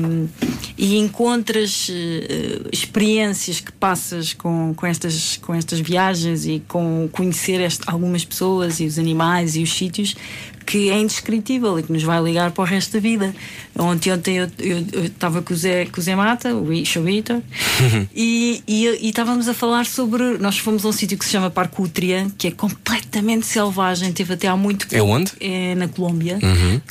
[0.78, 7.60] e encontras eh, experiências que passas com, com, estas, com estas viagens e com conhecer
[7.60, 10.16] este- algumas pessoas e os animais e os sítios
[10.66, 13.34] que é indescritível e que nos vai ligar para o resto da vida.
[13.78, 14.49] Ontem, ontem eu
[15.03, 17.41] estava com o Zé, com o Zé Mata, o show Vitor,
[18.16, 18.63] e,
[19.01, 20.38] estávamos a falar sobre.
[20.38, 24.34] Nós fomos a um sítio que se chama Parque Útria, que é completamente selvagem, teve
[24.34, 25.32] até há muito É onde?
[25.39, 26.39] É na Colômbia.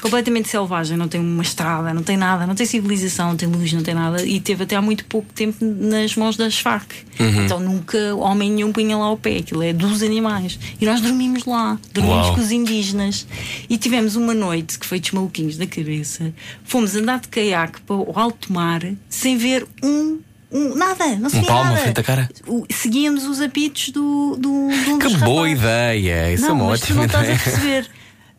[0.01, 3.73] Completamente selvagem, não tem uma estrada, não tem nada, não tem civilização, não tem luz,
[3.73, 6.93] não tem nada, e teve até há muito pouco tempo nas mãos das Farc.
[7.19, 10.59] Então nunca homem nenhum punha lá o pé, aquilo é dos animais.
[10.81, 12.35] E nós dormimos lá, dormimos Uau.
[12.35, 13.27] com os indígenas.
[13.69, 16.33] E tivemos uma noite que foi dos maluquinhos da cabeça.
[16.65, 20.19] Fomos andar de caiaque para o alto mar sem ver um,
[20.51, 22.03] um- nada, não se Um palmo nada.
[22.03, 22.29] cara?
[22.71, 25.59] Seguíamos os apitos do, do, de um Que boa rapazes.
[25.59, 26.33] ideia!
[26.33, 27.39] Isso é não, uma mas tu ótima não estás a ideia.
[27.45, 27.91] perceber.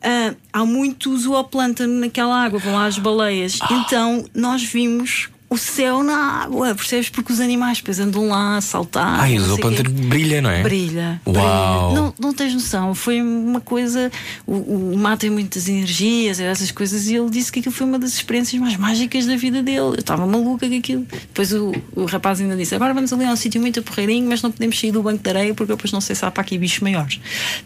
[0.07, 3.57] Ah, há muito zooplâncton naquela água, vão lá as baleias.
[3.61, 3.67] Ah.
[3.73, 7.09] Então nós vimos o céu na água, percebes?
[7.09, 9.19] Porque os animais depois andam lá a saltar.
[9.19, 9.89] O não sei zooplâncton quê.
[9.89, 10.63] brilha, não é?
[10.63, 11.21] Brilha.
[11.25, 11.33] Uau.
[11.33, 12.01] brilha.
[12.01, 12.95] Não, não tens noção.
[12.95, 14.11] Foi uma coisa.
[14.45, 17.99] O, o mar tem muitas energias, essas coisas, e ele disse que aquilo foi uma
[17.99, 19.77] das experiências mais mágicas da vida dele.
[19.79, 21.05] Eu estava maluca com aquilo.
[21.11, 24.41] Depois o, o rapaz ainda disse: Agora vamos ali a um sítio muito porreirinho, mas
[24.41, 26.57] não podemos sair do banco de areia porque depois não sei se há para aqui
[26.57, 27.19] bichos maiores.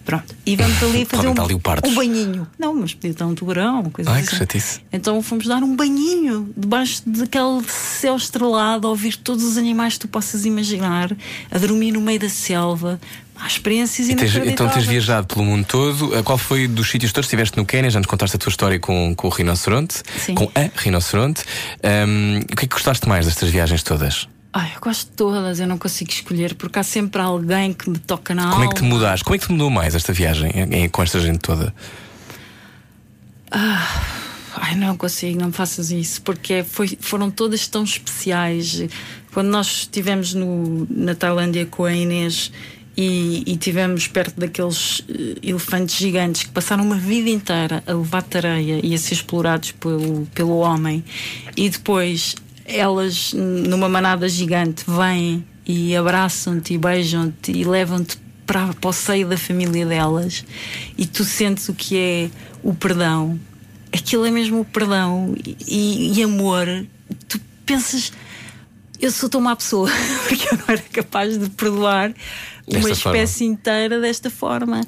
[0.03, 0.35] Pronto.
[0.45, 1.89] E vamos ali fazer um, leopardos.
[1.89, 2.47] um banhinho.
[2.57, 4.29] Não, mas podia estar um tubarão, uma coisa Ai, assim.
[4.31, 4.81] que chatice.
[4.91, 10.01] Então fomos dar um banhinho debaixo daquele céu estrelado, a ouvir todos os animais que
[10.01, 11.15] tu possas imaginar,
[11.51, 12.99] a dormir no meio da selva.
[13.41, 16.13] Há experiências E tens- então tens viajado pelo mundo todo.
[16.19, 17.25] Uh, Qual foi dos sítios todos?
[17.27, 20.35] Estiveste no Quênia, já nos contaste a tua história com, com o rinoceronte, Sim.
[20.35, 21.43] com a rinoceronte.
[21.81, 24.27] Um, o que é que gostaste mais destas viagens todas?
[24.51, 27.97] Ai, eu gosto de todas, eu não consigo escolher, porque há sempre alguém que me
[27.99, 28.65] toca na Como alma.
[28.65, 29.23] é que te mudaste?
[29.23, 31.73] Como é que te mudou mais esta viagem em- em- com esta gente toda?
[34.61, 38.83] Ai, não consigo, não faças isso, porque foi, foram todas tão especiais.
[39.33, 42.51] Quando nós estivemos no, na Tailândia com a Inês
[42.97, 48.21] e, e estivemos perto daqueles eh, elefantes gigantes que passaram uma vida inteira a levar
[48.21, 51.05] tareia e a ser explorados pelo, pelo homem,
[51.55, 52.35] e depois
[52.65, 59.27] elas, numa manada gigante, vêm e abraçam-te e beijam-te e levam-te para, para o seio
[59.29, 60.43] da família delas,
[60.97, 62.29] e tu sentes o que é
[62.61, 63.39] o perdão
[63.91, 65.35] aquilo é mesmo perdão
[65.67, 66.67] e, e amor.
[67.27, 68.11] Tu pensas,
[68.99, 69.89] eu sou tão má pessoa,
[70.27, 72.13] porque eu não era capaz de perdoar
[72.67, 73.17] uma Desta forma.
[73.17, 74.81] espécie inteira desta forma.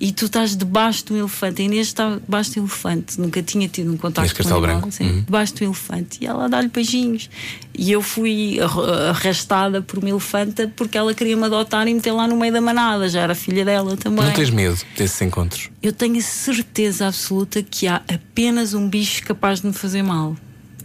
[0.00, 1.62] E tu estás debaixo do elefante.
[1.62, 4.90] A Inês está debaixo do elefante, nunca tinha tido um contato com um animal, Branco.
[4.90, 5.20] sim, Uhum.
[5.22, 6.18] debaixo do elefante.
[6.20, 7.30] E ela dá-lhe beijinhos.
[7.72, 12.10] E eu fui arra- arrastada por uma elefanta porque ela queria me adotar e meter
[12.10, 13.08] lá no meio da manada.
[13.08, 14.24] Já era filha dela também.
[14.24, 15.70] Não tens medo desses encontros?
[15.80, 20.36] Eu tenho a certeza absoluta que há apenas um bicho capaz de me fazer mal.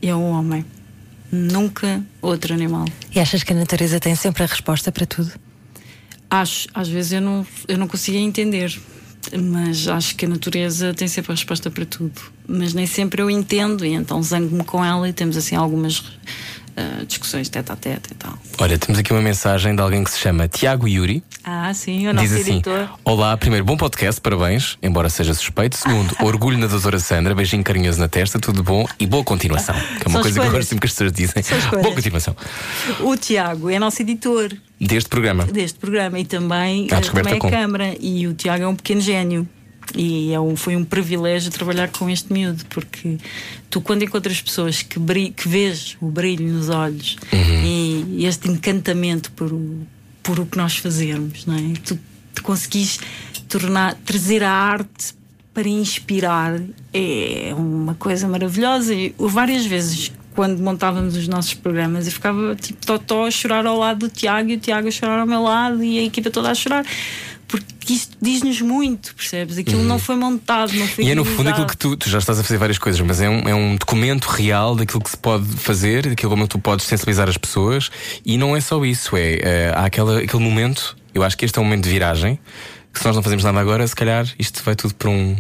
[0.04, 0.64] É o homem.
[1.36, 2.86] Nunca outro animal.
[3.12, 5.32] E achas que a natureza tem sempre a resposta para tudo?
[6.30, 8.80] Acho, às vezes eu não, eu não conseguia entender,
[9.42, 12.22] mas acho que a natureza tem sempre a resposta para tudo.
[12.48, 16.04] Mas nem sempre eu entendo, e então zango-me com ela e temos assim algumas
[16.76, 18.34] ah, discussões tete a tete e tal.
[18.60, 21.24] Olha, temos aqui uma mensagem de alguém que se chama Tiago Yuri.
[21.44, 22.90] Ah, sim, o nosso Diz assim: editor.
[23.04, 25.76] Olá, primeiro, bom podcast, parabéns, embora seja suspeito.
[25.78, 29.76] Segundo, orgulho na doutora Sandra, beijinho carinhoso na testa, tudo bom e boa continuação.
[30.00, 30.52] Que é uma São coisa que escolhas.
[30.52, 31.44] gosto sempre que as pessoas dizem.
[31.82, 32.36] Boa continuação
[33.02, 34.50] O Tiago é nosso editor.
[34.80, 35.46] deste programa.
[35.46, 37.50] deste programa e também, eh, também a com.
[37.50, 37.96] Câmara.
[38.00, 39.48] E o Tiago é um pequeno gênio.
[39.96, 43.18] E é um, foi um privilégio trabalhar com este miúdo, porque
[43.70, 47.66] tu, quando encontras pessoas que, bri que vês o brilho nos olhos Uhum.
[48.16, 49.86] e este encantamento por, o-
[50.24, 51.74] por o que nós fazermos, não é?
[51.86, 52.00] Tu,
[52.34, 53.00] tu conseguis
[53.50, 55.14] tornar, trazer a arte
[55.54, 56.60] para inspirar
[56.94, 58.94] é uma coisa maravilhosa.
[58.96, 63.78] E várias vezes, quando montávamos os nossos programas, eu ficava tipo totó a chorar ao
[63.78, 66.50] lado do Tiago e o Tiago a chorar ao meu lado e a equipa toda
[66.50, 66.84] a chorar.
[67.84, 69.58] Porque isto diz-nos muito, percebes?
[69.58, 71.10] Aquilo não foi montado, não foi Uhum.
[71.10, 73.20] E é no fundo aquilo que tu, tu já estás a fazer várias coisas, mas
[73.20, 76.86] é um, é um documento real daquilo que se pode fazer, daquilo como tu podes
[76.86, 77.92] sensibilizar as pessoas.
[78.26, 81.60] E não é só isso, é, eh, há aquela, aquele momento, eu acho que este
[81.60, 82.40] é um momento de viragem,
[82.94, 85.36] que se nós não fazemos nada agora, se calhar isto vai tudo para um-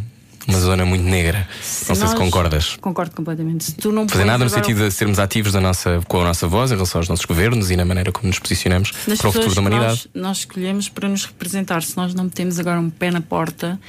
[0.48, 1.48] uma zona muito negra.
[1.88, 2.78] não sei se concordas.
[2.82, 3.66] Concordo completamente.
[3.66, 6.48] Se tu não Fazer nada no sentido de sermos ativos da nossa, com a nossa
[6.48, 9.32] voz em relação aos nossos governos e na maneira como nos posicionamos nas para o
[9.32, 10.10] futuro da humanidade.
[10.14, 11.82] Nós, nós escolhemos para nos representar.
[11.84, 13.80] Se nós não metemos agora um pé na porta,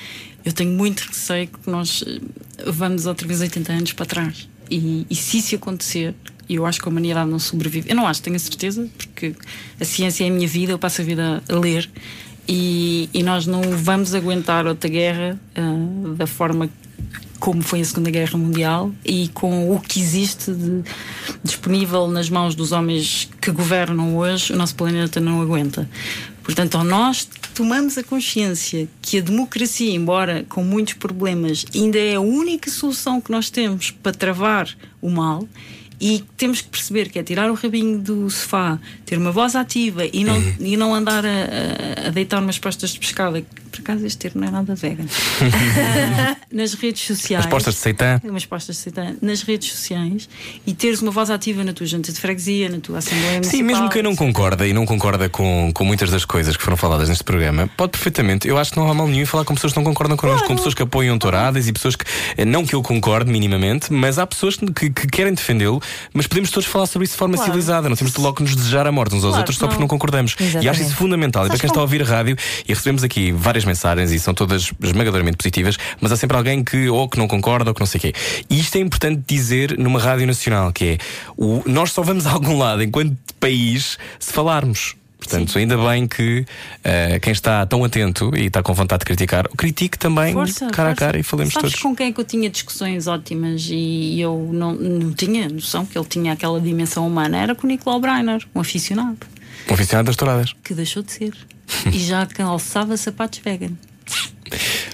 [0.44, 2.20] eu tenho muito receio que nós eh,
[2.66, 4.48] vamos outra vez 80 anos para trás.
[4.70, 6.14] E, e se isso acontecer,
[6.48, 7.90] e eu acho que a humanidade não sobrevive.
[7.90, 9.34] Eu não acho, tenho a certeza, porque
[9.80, 11.88] a ciência é a minha vida, eu passo a vida a ler.
[12.46, 16.68] E, e nós não vamos aguentar outra guerra ah, da forma
[17.40, 20.82] como foi a Segunda Guerra Mundial e com o que existe de-
[21.42, 25.88] disponível nas mãos dos homens que governam hoje, o nosso planeta não aguenta.
[26.42, 32.20] Portanto, nós tomamos a consciência que a democracia, embora com muitos problemas, ainda é a
[32.20, 34.68] única solução que nós temos para travar
[35.02, 35.46] o mal.
[36.00, 38.78] E temos que perceber que é tirar o rabinho do sofá,
[39.14, 42.98] ter uma voz ativa e não, e não andar a, a- deitar umas postas de
[42.98, 45.04] pescada por acaso este termo não é nada vegan.
[45.42, 47.44] Ah, nas redes sociais.
[47.44, 48.20] As postas de seitã.
[48.22, 49.14] Umas postas de seitã.
[49.20, 50.28] Nas redes sociais
[50.64, 53.66] e teres uma voz ativa na tua junta de freguesia, na tua Assembleia Sim, Municipal.
[53.66, 57.08] mesmo quem não concorda e não concorda com, com muitas das coisas que foram faladas
[57.08, 58.46] neste programa, pode perfeitamente.
[58.46, 60.46] Eu acho que não há mal nenhum em falar com pessoas que não concordam connosco,
[60.46, 62.04] com pessoas que apoiam touradas e pessoas que.
[62.36, 66.50] eh, Não que eu concorde minimamente, mas há pessoas que, que querem defendê-lo, mas podemos
[66.52, 67.50] todos falar sobre isso de forma Claro.
[67.50, 67.88] civilizada.
[67.88, 69.88] Não temos de logo nos desejar a morte uns aos Claro outros só porque não.
[69.88, 70.36] concordamos.
[70.38, 70.82] E acho Exatamente.
[70.82, 71.46] isso fundamental.
[71.46, 72.36] E para quem está a ouvir a rádio,
[72.66, 76.88] e recebemos aqui várias mensagens e são todas esmagadoramente positivas, mas há sempre alguém que
[76.88, 78.12] ou que não concorda ou que não sei o quê.
[78.48, 80.98] E isto é importante dizer numa rádio nacional, que é
[81.36, 84.94] o, nós só vamos a algum lado enquanto país se falarmos.
[85.28, 86.44] Portanto, ainda bem que
[86.82, 90.90] eh, quem está tão atento e está com vontade de criticar, critique também Força, cara
[90.90, 91.06] a força.
[91.06, 91.82] cara e falemos Sabes todos.
[91.82, 95.96] com quem é que eu tinha discussões ótimas e eu não, não tinha noção que
[95.98, 97.38] ele tinha aquela dimensão humana?
[97.38, 99.18] Era com o Nicolau Breiner, um aficionado,
[99.70, 100.54] Um aficionado das touradas.
[100.62, 101.32] que deixou de ser.
[101.92, 103.70] e já calçava sapatos vegan.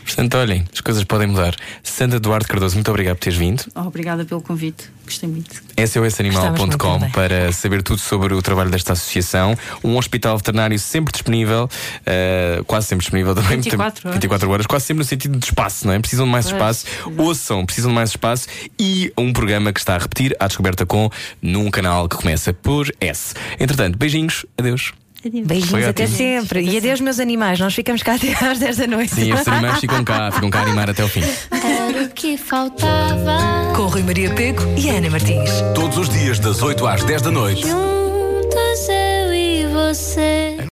[0.05, 1.55] Portanto, olhem, as coisas podem mudar.
[1.83, 3.63] Sandra Duarte Cardoso, muito obrigado por teres vindo.
[3.75, 4.91] Oh, obrigada pelo convite.
[5.05, 5.63] Gostei muito.
[5.87, 9.57] SOSanimal.com para saber tudo sobre o trabalho desta associação.
[9.83, 11.69] Um hospital veterinário sempre disponível,
[12.07, 13.61] eh, quase sempre disponível também.
[13.61, 14.15] 24 horas.
[14.15, 15.99] 24 horas, quase sempre no sentido de espaço, não é?
[15.99, 16.87] Precisam de mais Pois, espaço.
[16.87, 17.23] exato.
[17.23, 18.47] Ouçam, precisam de mais espaço.
[18.79, 21.11] E um programa que está a repetir, à descoberta com,
[21.43, 23.35] num canal que começa por S.
[23.59, 24.93] Entretanto, beijinhos, adeus.
[25.23, 26.17] Beijinhos Foi até ótimo.
[26.19, 26.63] sempre.
[26.63, 27.59] E adeus, meus animais.
[27.61, 29.15] Nós ficamos cá até às 10 da noite.
[29.15, 31.23] Sim, estes animais ficam cá, ficam cá a animar até o fim.
[31.51, 33.73] Era o que faltava.
[33.77, 35.51] Com Rui Maria Pego e Ana Martins.
[35.75, 37.63] Todos os dias, das 8 às 10 da noite.
[37.63, 40.40] Juntos eu e você.